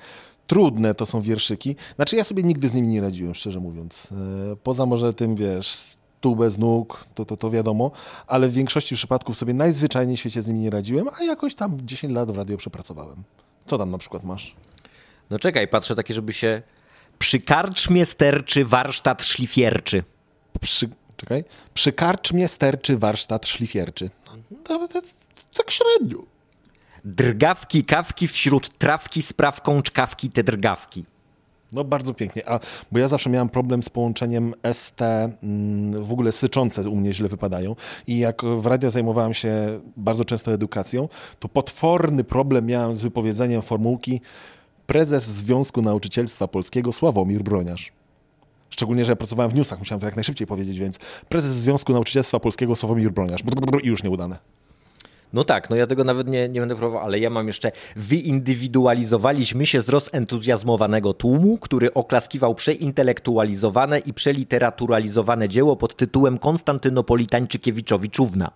Trudne 0.47 0.93
to 0.93 1.05
są 1.05 1.21
wierszyki. 1.21 1.75
Znaczy 1.95 2.15
ja 2.15 2.23
sobie 2.23 2.43
nigdy 2.43 2.69
z 2.69 2.73
nimi 2.73 2.87
nie 2.87 3.01
radziłem, 3.01 3.35
szczerze 3.35 3.59
mówiąc. 3.59 4.07
E, 4.51 4.55
Poza 4.55 4.85
może 4.85 5.13
tym, 5.13 5.35
wiesz, 5.35 5.97
stół 6.25 6.35
bez 6.35 6.57
nóg, 6.57 7.05
to, 7.15 7.25
to, 7.25 7.37
to 7.37 7.51
wiadomo, 7.51 7.91
ale 8.27 8.47
w 8.47 8.53
większości 8.53 8.95
przypadków 8.95 9.37
sobie 9.37 9.53
najzwyczajniej 9.53 10.17
w 10.17 10.19
świecie 10.19 10.41
z 10.41 10.47
nimi 10.47 10.59
nie 10.59 10.69
radziłem, 10.69 11.07
a 11.19 11.23
jakoś 11.23 11.55
tam 11.55 11.77
10 11.83 12.13
lat 12.13 12.31
w 12.31 12.37
radio 12.37 12.57
przepracowałem. 12.57 13.23
Co 13.65 13.77
tam 13.77 13.91
na 13.91 13.97
przykład 13.97 14.23
masz? 14.23 14.55
No 15.29 15.39
czekaj, 15.39 15.67
patrzę 15.67 15.95
takie, 15.95 16.13
żeby 16.13 16.33
się... 16.33 16.61
Przy 17.19 17.39
karczmie 17.39 18.05
sterczy 18.05 18.65
warsztat 18.65 19.23
szlifierczy. 19.23 20.03
Przy, 20.61 20.89
czekaj. 21.17 21.43
Przy 21.73 21.91
karczmie 21.93 22.47
sterczy 22.47 22.97
warsztat 22.97 23.47
szlifierczy. 23.47 24.09
No, 24.69 24.87
tak 25.53 25.71
średnio. 25.71 26.19
Drgawki, 27.05 27.83
kawki 27.83 28.27
wśród 28.27 28.77
trawki, 28.77 29.21
sprawką 29.21 29.81
czkawki 29.81 30.29
te 30.29 30.43
drgawki. 30.43 31.05
No 31.75 31.83
bardzo 31.83 32.13
pięknie, 32.13 32.49
a 32.49 32.59
bo 32.91 32.99
ja 32.99 33.07
zawsze 33.07 33.29
miałem 33.29 33.49
problem 33.49 33.83
z 33.83 33.89
połączeniem 33.89 34.53
ST, 34.73 35.01
mm, 35.01 36.03
w 36.03 36.11
ogóle 36.11 36.31
syczące 36.31 36.89
u 36.89 36.95
mnie 36.95 37.13
źle 37.13 37.27
wypadają 37.27 37.75
i 38.07 38.17
jak 38.17 38.41
w 38.45 38.65
radio 38.65 38.89
zajmowałem 38.89 39.33
się 39.33 39.79
bardzo 39.97 40.25
często 40.25 40.53
edukacją, 40.53 41.09
to 41.39 41.47
potworny 41.47 42.23
problem 42.23 42.65
miałem 42.65 42.95
z 42.95 43.01
wypowiedzeniem 43.01 43.61
formułki 43.61 44.21
prezes 44.87 45.23
Związku 45.23 45.81
Nauczycielstwa 45.81 46.47
Polskiego 46.47 46.91
Sławomir 46.91 47.43
Broniarz. 47.43 47.91
Szczególnie, 48.69 49.05
że 49.05 49.11
ja 49.11 49.15
pracowałem 49.15 49.51
w 49.51 49.55
newsach, 49.55 49.79
musiałem 49.79 49.99
to 49.99 50.05
jak 50.05 50.15
najszybciej 50.15 50.47
powiedzieć, 50.47 50.79
więc 50.79 50.99
prezes 51.29 51.55
Związku 51.55 51.93
Nauczycielstwa 51.93 52.39
Polskiego 52.39 52.75
Sławomir 52.75 53.11
Broniarz 53.11 53.41
i 53.83 53.87
już 53.87 54.03
nieudane. 54.03 54.37
No 55.33 55.43
tak, 55.43 55.69
no 55.69 55.75
ja 55.75 55.87
tego 55.87 56.03
nawet 56.03 56.27
nie, 56.27 56.49
nie 56.49 56.59
będę 56.59 56.75
próbował, 56.75 57.05
ale 57.05 57.19
ja 57.19 57.29
mam 57.29 57.47
jeszcze 57.47 57.71
wyindywidualizowaliśmy 57.95 59.65
się 59.65 59.81
z 59.81 59.89
rozentuzjazmowanego 59.89 61.13
tłumu, 61.13 61.57
który 61.57 61.93
oklaskiwał 61.93 62.55
przeintelektualizowane 62.55 63.99
i 63.99 64.13
przeliteraturalizowane 64.13 65.49
dzieło 65.49 65.75
pod 65.75 65.95
tytułem 65.95 66.37
Konstantynopolitańczykiewiczowiczówna. 66.37 68.51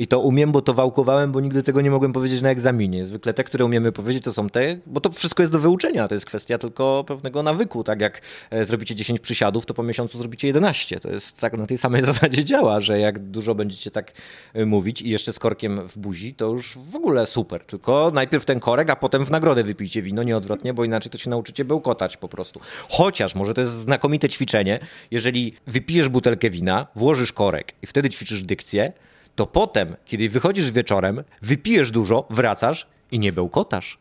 I 0.00 0.06
to 0.06 0.20
umiem, 0.20 0.52
bo 0.52 0.62
to 0.62 0.74
wałkowałem, 0.74 1.32
bo 1.32 1.40
nigdy 1.40 1.62
tego 1.62 1.80
nie 1.80 1.90
mogłem 1.90 2.12
powiedzieć 2.12 2.42
na 2.42 2.50
egzaminie. 2.50 3.04
Zwykle 3.04 3.34
te, 3.34 3.44
które 3.44 3.64
umiemy 3.64 3.92
powiedzieć, 3.92 4.24
to 4.24 4.32
są 4.32 4.50
te, 4.50 4.78
bo 4.86 5.00
to 5.00 5.10
wszystko 5.10 5.42
jest 5.42 5.52
do 5.52 5.58
wyuczenia. 5.58 6.08
To 6.08 6.14
jest 6.14 6.26
kwestia 6.26 6.58
tylko 6.58 7.04
pewnego 7.06 7.42
nawyku. 7.42 7.84
Tak 7.84 8.00
jak 8.00 8.20
e, 8.50 8.64
zrobicie 8.64 8.94
10 8.94 9.20
przysiadów, 9.20 9.66
to 9.66 9.74
po 9.74 9.82
miesiącu 9.82 10.18
zrobicie 10.18 10.48
11. 10.48 11.00
To 11.00 11.10
jest 11.10 11.38
tak 11.38 11.56
na 11.56 11.66
tej 11.66 11.78
samej 11.78 12.02
zasadzie 12.12 12.44
działa, 12.44 12.80
że 12.80 12.98
jak 12.98 13.18
dużo 13.18 13.54
będziecie 13.54 13.90
tak 13.90 14.12
e, 14.54 14.66
mówić 14.66 15.02
i 15.02 15.10
jeszcze 15.10 15.32
z 15.32 15.38
korkiem 15.38 15.88
w 15.88 15.98
buzi, 15.98 16.34
to 16.34 16.46
już 16.46 16.78
w 16.78 16.96
ogóle 16.96 17.26
super. 17.26 17.64
Tylko 17.64 18.10
najpierw 18.14 18.44
ten 18.44 18.60
korek, 18.60 18.90
a 18.90 18.96
potem 18.96 19.24
w 19.24 19.30
nagrodę 19.30 19.64
wypijcie 19.64 20.02
wino, 20.02 20.22
nie 20.22 20.36
odwrotnie, 20.36 20.74
bo 20.74 20.84
inaczej 20.84 21.10
to 21.10 21.18
się 21.18 21.30
nauczycie 21.30 21.64
bełkotać 21.64 22.16
po 22.16 22.28
prostu. 22.28 22.60
Chociaż 22.88 23.34
może 23.34 23.54
to 23.54 23.60
jest 23.60 23.72
znakomite 23.72 24.28
ćwiczenie, 24.28 24.78
jeżeli 25.10 25.54
wypijesz 25.66 26.08
butelkę 26.08 26.50
wina, 26.50 26.86
włożysz 26.94 27.32
korek 27.32 27.72
i 27.82 27.86
wtedy 27.86 28.10
ćwiczysz 28.10 28.42
dykcję, 28.42 28.92
to 29.40 29.46
potem, 29.46 29.96
kiedy 30.04 30.28
wychodzisz 30.28 30.70
wieczorem, 30.70 31.24
wypijesz 31.42 31.90
dużo, 31.90 32.26
wracasz 32.30 32.86
i 33.10 33.18
nie 33.18 33.32
bełkotasz. 33.32 33.98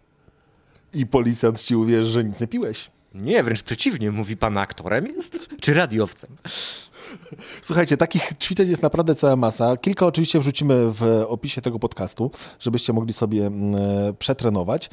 I 0.94 1.06
policjant 1.06 1.62
ci 1.62 1.76
uwierzy, 1.76 2.10
że 2.10 2.24
nic 2.24 2.42
nie 2.42 2.48
piłeś. 2.48 2.92
Nie, 3.16 3.44
wręcz 3.44 3.64
przeciwnie, 3.64 4.12
mówi 4.12 4.38
pan 4.38 4.58
aktorem 4.58 5.08
jest, 5.08 5.40
czy 5.62 5.74
radiowcem. 5.74 6.30
Słuchajcie, 7.62 7.98
takich 7.98 8.30
ćwiczeń 8.42 8.70
jest 8.70 8.82
naprawdę 8.82 9.16
cała 9.16 9.36
masa. 9.36 9.78
Kilka 9.78 10.06
oczywiście 10.06 10.40
wrzucimy 10.40 10.92
w 10.92 11.26
opisie 11.28 11.62
tego 11.62 11.80
podcastu, 11.80 12.32
żebyście 12.60 12.94
mogli 12.94 13.14
sobie 13.14 13.46
mm, 13.46 13.76
e, 13.76 14.14
przetrenować. 14.14 14.90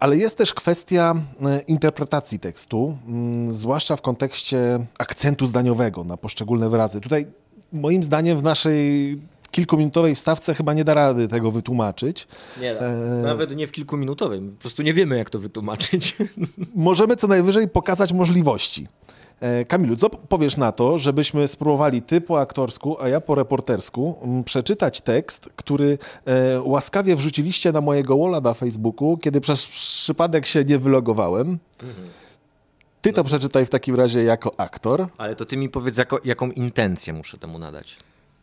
Ale 0.00 0.16
jest 0.16 0.38
też 0.38 0.54
kwestia 0.54 1.14
e, 1.42 1.60
interpretacji 1.60 2.38
tekstu, 2.38 2.98
mm, 3.06 3.52
zwłaszcza 3.52 3.96
w 3.96 4.00
kontekście 4.00 4.86
akcentu 4.98 5.46
zdaniowego 5.46 6.04
na 6.04 6.16
poszczególne 6.16 6.70
wyrazy. 6.70 7.00
Tutaj 7.00 7.26
moim 7.72 8.02
zdaniem 8.02 8.38
w 8.38 8.42
naszej 8.42 9.18
kilkuminutowej 9.50 10.14
wstawce 10.14 10.54
chyba 10.54 10.72
nie 10.72 10.84
da 10.84 10.94
rady 10.94 11.28
tego 11.28 11.50
wytłumaczyć. 11.50 12.28
Nie, 12.60 12.76
nawet 13.22 13.56
nie 13.56 13.66
w 13.66 13.72
kilkuminutowym, 13.72 14.50
po 14.50 14.60
prostu 14.60 14.82
nie 14.82 14.94
wiemy, 14.94 15.18
jak 15.18 15.30
to 15.30 15.38
wytłumaczyć. 15.38 16.16
Możemy 16.74 17.16
co 17.16 17.26
najwyżej 17.26 17.68
pokazać 17.68 18.12
możliwości. 18.12 18.86
E, 19.40 19.64
Kamilu, 19.64 19.96
co 19.96 20.10
powiesz 20.10 20.56
na 20.56 20.72
to, 20.72 20.98
żebyśmy 20.98 21.48
spróbowali 21.48 22.02
ty 22.02 22.20
po 22.20 22.40
aktorsku, 22.40 22.96
a 23.00 23.08
ja 23.08 23.20
po 23.20 23.34
reportersku 23.34 24.18
przeczytać 24.44 25.00
tekst, 25.00 25.48
który 25.56 25.98
e, 26.24 26.60
łaskawie 26.60 27.16
wrzuciliście 27.16 27.72
na 27.72 27.80
mojego 27.80 28.18
walla 28.18 28.40
na 28.40 28.54
Facebooku, 28.54 29.16
kiedy 29.16 29.40
przez 29.40 29.66
przypadek 29.66 30.46
się 30.46 30.64
nie 30.64 30.78
wylogowałem. 30.78 31.58
Ty 33.00 33.12
to 33.12 33.24
przeczytaj 33.24 33.66
w 33.66 33.70
takim 33.70 33.94
razie 33.94 34.22
jako 34.22 34.60
aktor. 34.60 35.08
Ale 35.18 35.36
to 35.36 35.44
ty 35.44 35.56
mi 35.56 35.68
powiedz, 35.68 35.96
jako, 35.96 36.20
jaką 36.24 36.50
intencję 36.50 37.12
muszę 37.12 37.38
temu 37.38 37.58
nadać. 37.58 37.96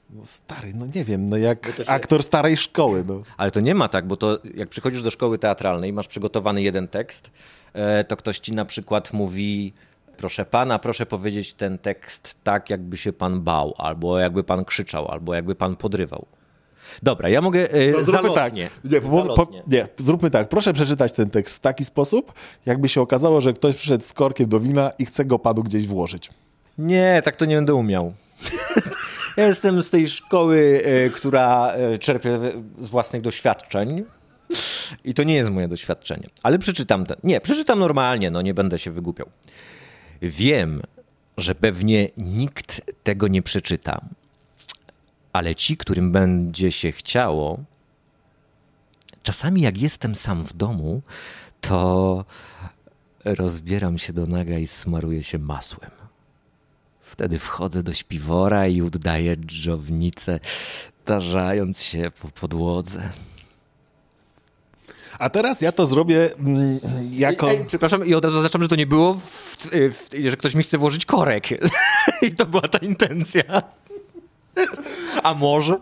No 0.10 0.26
stary, 0.26 0.74
no 0.76 0.86
nie 0.96 1.06
wiem, 1.06 1.30
no 1.30 1.38
jak 1.38 1.66
się- 1.78 1.90
aktor 1.92 2.24
starej 2.24 2.58
szkoły. 2.58 3.04
No. 3.08 3.22
Ale 3.38 3.52
to 3.52 3.60
nie 3.60 3.76
ma 3.76 3.88
tak, 3.90 4.08
bo 4.08 4.18
to 4.18 4.40
jak 4.56 4.70
przychodzisz 4.70 5.04
do 5.04 5.12
szkoły 5.12 5.38
teatralnej, 5.38 5.94
masz 5.94 6.08
przygotowany 6.08 6.62
jeden 6.62 6.88
tekst, 6.88 7.32
e, 7.74 8.04
to 8.04 8.18
ktoś 8.18 8.40
ci 8.40 8.52
na 8.52 8.66
przykład 8.66 9.14
mówi, 9.14 9.74
proszę 10.18 10.46
pana, 10.46 10.80
proszę 10.80 11.06
powiedzieć 11.06 11.54
ten 11.54 11.78
tekst 11.78 12.36
tak, 12.44 12.70
jakby 12.70 12.98
się 12.98 13.14
pan 13.14 13.42
bał, 13.42 13.74
albo 13.78 14.20
jakby 14.20 14.44
pan 14.44 14.66
krzyczał, 14.66 15.08
albo 15.08 15.34
jakby 15.34 15.56
pan 15.56 15.76
podrywał. 15.76 16.26
Dobra, 17.04 17.30
ja 17.30 17.42
mogę 17.42 17.72
e, 17.72 17.92
No, 17.92 18.00
zróbmy 18.04 18.14
tak. 18.30 18.34
zalotnie. 18.36 18.70
Nie, 18.84 19.02
po, 19.02 19.08
po, 19.10 19.18
Zalotnie. 19.22 19.64
nie, 19.68 19.88
zróbmy 19.98 20.30
tak. 20.30 20.50
Proszę 20.50 20.74
przeczytać 20.74 21.14
ten 21.14 21.30
tekst 21.30 21.56
w 21.56 21.60
taki 21.60 21.86
sposób, 21.86 22.34
jakby 22.66 22.90
się 22.90 23.02
okazało, 23.02 23.42
że 23.42 23.54
ktoś 23.54 23.76
przyszedł 23.76 24.04
z 24.04 24.14
korkiem 24.14 24.50
do 24.50 24.60
wina 24.60 24.92
i 25.00 25.06
chce 25.06 25.26
go 25.26 25.40
panu 25.40 25.64
gdzieś 25.64 25.88
włożyć. 25.88 26.30
Nie, 26.78 27.22
tak 27.26 27.36
to 27.36 27.46
nie 27.46 27.56
będę 27.56 27.76
umiał. 27.76 28.14
ja 29.38 29.48
jestem 29.48 29.84
z 29.84 29.90
tej 29.90 30.10
szkoły, 30.10 30.82
e, 30.86 31.10
która 31.10 31.72
e, 31.72 31.98
czerpie 31.98 32.40
z 32.78 32.90
własnych 32.90 33.22
doświadczeń. 33.22 34.04
I 35.04 35.14
to 35.14 35.24
nie 35.24 35.36
jest 35.36 35.50
moje 35.50 35.68
doświadczenie. 35.68 36.28
Ale 36.44 36.60
przeczytam 36.60 37.06
ten. 37.06 37.18
Nie, 37.24 37.42
przeczytam 37.42 37.80
normalnie, 37.80 38.32
no 38.32 38.42
nie 38.42 38.54
będę 38.54 38.80
się 38.80 38.92
wygłupiał. 38.92 39.30
Wiem, 40.22 40.82
że 41.38 41.56
pewnie 41.56 42.10
nikt 42.18 42.82
tego 43.04 43.28
nie 43.28 43.42
przeczyta, 43.42 44.02
ale 45.34 45.56
ci, 45.56 45.78
którym 45.78 46.12
będzie 46.12 46.72
się 46.72 46.92
chciało, 46.92 47.60
czasami 49.24 49.62
jak 49.62 49.78
jestem 49.78 50.16
sam 50.16 50.44
w 50.44 50.54
domu, 50.54 51.02
to 51.62 52.26
rozbieram 53.26 53.98
się 53.98 54.14
do 54.14 54.26
naga 54.26 54.58
i 54.58 54.68
smaruję 54.68 55.24
się 55.24 55.40
masłem. 55.40 56.05
Wtedy 57.06 57.40
wchodzę 57.40 57.84
do 57.84 57.94
śpiwora 57.94 58.68
i 58.68 58.82
udaję 58.82 59.36
dżownicę, 59.36 60.40
tarzając 61.06 61.84
się 61.84 62.12
po 62.22 62.28
podłodze. 62.28 63.10
A 65.20 65.30
teraz 65.30 65.62
ja 65.62 65.72
to 65.72 65.86
zrobię 65.86 66.36
mm, 66.36 66.80
jako... 67.12 67.50
Ej, 67.50 67.66
przepraszam, 67.66 68.06
i 68.06 68.14
od 68.14 68.24
razu 68.24 68.36
zaznaczam, 68.36 68.62
że 68.62 68.68
to 68.68 68.76
nie 68.76 68.88
było, 68.88 69.14
w, 69.14 69.68
w, 69.72 70.10
że 70.30 70.38
ktoś 70.38 70.56
mi 70.56 70.64
chce 70.64 70.78
włożyć 70.78 71.06
korek. 71.06 71.48
I 72.28 72.32
to 72.32 72.46
była 72.46 72.68
ta 72.68 72.78
intencja. 72.78 73.44
A 75.24 75.34
może? 75.34 75.80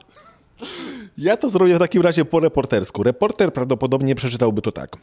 Ja 1.17 1.37
to 1.37 1.49
zrobię 1.49 1.75
w 1.75 1.79
takim 1.79 2.01
razie 2.01 2.25
po 2.25 2.39
reportersku. 2.39 3.03
Reporter 3.03 3.53
prawdopodobnie 3.53 4.15
przeczytałby 4.15 4.61
to 4.61 4.71
tak. 4.71 4.97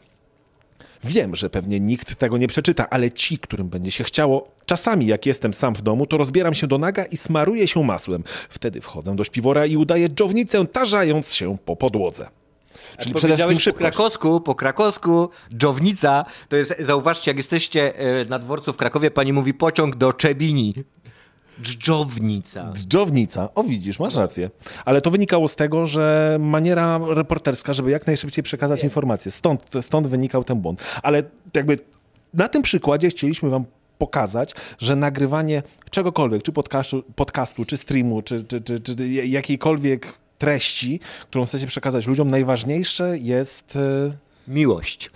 Wiem, 1.03 1.35
że 1.35 1.49
pewnie 1.49 1.79
nikt 1.79 2.15
tego 2.15 2.37
nie 2.37 2.47
przeczyta, 2.47 2.89
ale 2.89 3.11
ci, 3.11 3.37
którym 3.37 3.69
będzie 3.69 3.91
się 3.91 4.03
chciało, 4.03 4.47
czasami 4.65 5.05
jak 5.05 5.25
jestem 5.25 5.53
sam 5.53 5.75
w 5.75 5.81
domu, 5.81 6.05
to 6.05 6.17
rozbieram 6.17 6.53
się 6.53 6.67
do 6.67 6.77
naga 6.77 7.03
i 7.03 7.17
smaruję 7.17 7.67
się 7.67 7.83
masłem. 7.83 8.23
Wtedy 8.49 8.81
wchodzę 8.81 9.15
do 9.15 9.23
śpiwora 9.23 9.65
i 9.65 9.77
udaję 9.77 10.09
dżownicę, 10.09 10.67
tarzając 10.67 11.33
się 11.33 11.57
po 11.65 11.75
podłodze. 11.75 12.29
Czyli 12.99 13.15
przede 13.15 13.37
wszystkim 13.37 13.73
po 13.73 13.79
krakowsku, 13.79 14.41
po 14.41 14.55
krakowsku, 14.55 15.29
dżownica, 15.53 16.25
to 16.49 16.55
jest, 16.55 16.75
zauważcie, 16.79 17.31
jak 17.31 17.37
jesteście 17.37 17.95
e, 17.95 18.25
na 18.25 18.39
dworcu 18.39 18.73
w 18.73 18.77
Krakowie, 18.77 19.11
pani 19.11 19.33
mówi 19.33 19.53
pociąg 19.53 19.95
do 19.95 20.13
Czebini. 20.13 20.73
Dżdżownica. 21.61 22.73
Dżownica. 22.73 23.49
O 23.55 23.63
widzisz, 23.63 23.99
masz 23.99 24.15
rację. 24.15 24.49
Ale 24.85 25.01
to 25.01 25.11
wynikało 25.11 25.47
z 25.47 25.55
tego, 25.55 25.85
że 25.85 26.37
maniera 26.39 26.99
reporterska, 27.07 27.73
żeby 27.73 27.91
jak 27.91 28.07
najszybciej 28.07 28.43
przekazać 28.43 28.83
informacje. 28.83 29.31
Stąd, 29.31 29.69
stąd 29.81 30.07
wynikał 30.07 30.43
ten 30.43 30.59
błąd. 30.59 30.83
Ale 31.03 31.23
jakby 31.53 31.77
na 32.33 32.47
tym 32.47 32.61
przykładzie 32.61 33.09
chcieliśmy 33.09 33.49
wam 33.49 33.65
pokazać, 33.97 34.55
że 34.79 34.95
nagrywanie 34.95 35.63
czegokolwiek, 35.89 36.43
czy 36.43 36.51
podcastu, 36.51 37.03
podcastu 37.15 37.65
czy 37.65 37.77
streamu, 37.77 38.21
czy, 38.21 38.43
czy, 38.43 38.61
czy, 38.61 38.79
czy 38.79 39.07
jakiejkolwiek 39.09 40.13
treści, 40.37 40.99
którą 41.21 41.45
chcecie 41.45 41.67
przekazać 41.67 42.07
ludziom, 42.07 42.31
najważniejsze 42.31 43.17
jest... 43.17 43.75
e, 43.75 44.11
Miłość. 44.47 45.11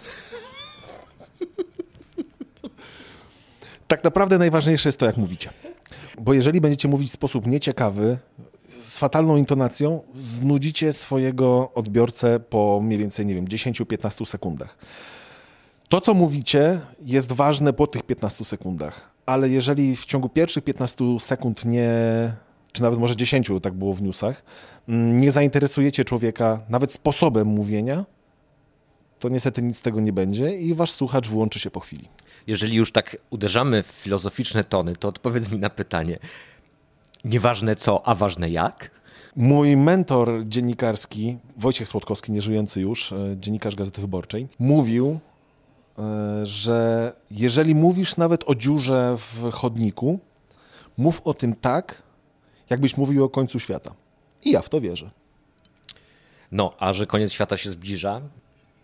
tak 3.88 4.03
naprawdę 4.03 4.38
najważniejsze 4.38 4.89
jest 4.89 4.99
to, 4.99 5.05
jak 5.05 5.17
mówicie. 5.17 5.49
Bo 6.19 6.34
jeżeli 6.34 6.62
będziecie 6.62 6.88
mówić 6.88 7.10
w 7.10 7.13
sposób 7.13 7.47
nieciekawy, 7.47 8.17
z 8.82 8.97
fatalną 8.97 9.38
intonacją, 9.38 10.01
znudzicie 10.15 10.93
swojego 10.93 11.71
odbiorcę 11.73 12.39
po 12.39 12.82
mniej 12.84 12.99
więcej, 12.99 13.25
nie 13.25 13.36
wiem, 13.36 13.45
10-15 13.45 14.25
sekundach. 14.25 14.78
To, 15.89 16.01
co 16.01 16.13
mówicie, 16.13 16.82
jest 17.01 17.32
ważne 17.32 17.73
po 17.73 17.88
tych 17.88 18.04
15 18.04 18.45
sekundach, 18.45 19.10
ale 19.25 19.49
jeżeli 19.49 19.95
w 19.95 20.06
ciągu 20.06 20.30
pierwszych 20.30 20.63
15 20.63 21.19
sekund 21.19 21.65
nie, 21.65 21.89
czy 22.71 22.82
nawet 22.82 22.99
może 22.99 23.15
10, 23.15 23.49
tak 23.62 23.73
było 23.73 23.93
w 23.93 24.01
newsach, 24.01 24.43
mm, 24.89 25.17
nie 25.17 25.32
zainteresujecie 25.32 26.06
człowieka 26.06 26.60
nawet 26.69 26.91
sposobem 26.91 27.47
mówienia, 27.47 28.06
to 29.19 29.30
niestety 29.30 29.62
nic 29.62 29.78
z 29.78 29.82
tego 29.82 29.99
nie 29.99 30.13
będzie 30.13 30.58
i 30.58 30.73
wasz 30.73 30.91
słuchacz 30.91 31.30
wyłączy 31.30 31.60
się 31.60 31.71
po 31.71 31.80
chwili. 31.80 32.08
Jeżeli 32.47 32.75
już 32.75 32.91
tak 32.91 33.17
uderzamy 33.29 33.84
w 33.84 33.88
filozoficzne 33.88 34.63
tony, 34.63 34.95
to 34.95 35.08
odpowiedz 35.08 35.51
mi 35.51 35.60
na 35.60 35.69
pytanie. 35.69 36.19
Nieważne 37.23 37.75
co, 37.75 38.08
a 38.08 38.15
ważne 38.15 38.49
jak? 38.49 38.91
Mój 39.36 39.77
mentor 39.77 40.43
dziennikarski, 40.45 41.38
Wojciech 41.58 41.88
Słodkowski, 41.88 42.31
nieżyjący 42.31 42.81
już, 42.81 43.12
e, 43.12 43.17
dziennikarz 43.38 43.75
Gazety 43.75 44.01
Wyborczej, 44.01 44.47
mówił, 44.60 45.19
e, 45.99 46.45
że 46.45 47.13
jeżeli 47.31 47.75
mówisz 47.75 48.17
nawet 48.17 48.43
o 48.47 48.55
dziurze 48.55 49.17
w 49.17 49.51
chodniku, 49.51 50.19
mów 50.97 51.21
o 51.27 51.34
tym 51.34 51.55
tak, 51.55 52.03
jakbyś 52.69 52.97
mówił 52.97 53.23
o 53.23 53.29
końcu 53.29 53.60
świata. 53.60 53.93
I 54.43 54.51
ja 54.51 54.62
w 54.62 54.69
to 54.69 54.81
wierzę. 54.81 55.12
No, 56.51 56.73
a 56.79 56.93
że 56.93 57.05
koniec 57.05 57.31
świata 57.34 57.58
się 57.58 57.69
zbliża. 57.69 58.21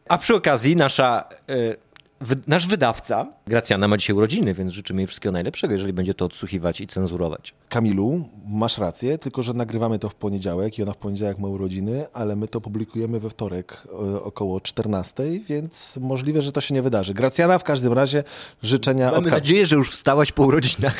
A 0.09 0.17
przy 0.17 0.35
okazji 0.35 0.75
nasza, 0.75 1.29
y, 1.49 1.77
wy, 2.21 2.35
nasz 2.47 2.67
wydawca, 2.67 3.27
Gracjana, 3.47 3.87
ma 3.87 3.97
dzisiaj 3.97 4.15
urodziny, 4.15 4.53
więc 4.53 4.71
życzymy 4.71 5.01
jej 5.01 5.07
wszystkiego 5.07 5.33
najlepszego, 5.33 5.73
jeżeli 5.73 5.93
będzie 5.93 6.13
to 6.13 6.25
odsłuchiwać 6.25 6.81
i 6.81 6.87
cenzurować. 6.87 7.53
Kamilu, 7.69 8.29
masz 8.47 8.77
rację, 8.77 9.17
tylko 9.17 9.43
że 9.43 9.53
nagrywamy 9.53 9.99
to 9.99 10.09
w 10.09 10.15
poniedziałek 10.15 10.79
i 10.79 10.83
ona 10.83 10.93
w 10.93 10.97
poniedziałek 10.97 11.39
ma 11.39 11.47
urodziny, 11.47 12.05
ale 12.13 12.35
my 12.35 12.47
to 12.47 12.61
publikujemy 12.61 13.19
we 13.19 13.29
wtorek 13.29 13.87
e, 13.87 14.23
około 14.23 14.61
14, 14.61 15.23
więc 15.47 15.97
możliwe, 16.01 16.41
że 16.41 16.51
to 16.51 16.61
się 16.61 16.73
nie 16.73 16.81
wydarzy. 16.81 17.13
Gracjana 17.13 17.57
w 17.57 17.63
każdym 17.63 17.93
razie 17.93 18.23
życzenia 18.63 19.13
od 19.13 19.15
Mamy 19.15 19.31
nadzieję, 19.31 19.65
że 19.65 19.75
już 19.75 19.91
wstałaś 19.91 20.31
po 20.31 20.43
urodzinach. 20.43 20.97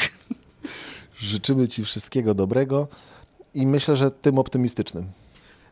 Życzymy 1.17 1.67
Ci 1.67 1.83
wszystkiego 1.83 2.33
dobrego 2.33 2.87
i 3.53 3.67
myślę, 3.67 3.95
że 3.95 4.11
tym 4.11 4.39
optymistycznym. 4.39 5.05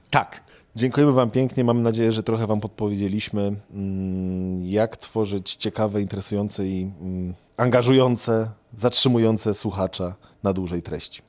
Tak. 0.09 0.43
Dziękujemy 0.75 1.13
Wam 1.13 1.31
pięknie. 1.31 1.63
Mam 1.63 1.81
nadzieję, 1.83 2.11
że 2.11 2.23
trochę 2.23 2.47
Wam 2.47 2.61
podpowiedzieliśmy, 2.61 3.55
mm, 3.71 4.65
jak 4.65 4.97
tworzyć 4.97 5.55
ciekawe, 5.55 6.01
interesujące 6.01 6.67
i 6.67 6.91
mm, 7.01 7.33
angażujące, 7.57 8.51
zatrzymujące 8.73 9.53
słuchacza 9.53 10.15
na 10.43 10.53
dłużej 10.53 10.81
treści. 10.81 11.21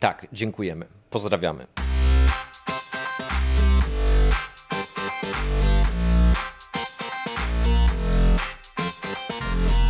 Tak, 0.00 0.26
dziękujemy. 0.32 0.86
Pozdrawiamy. 1.10 1.66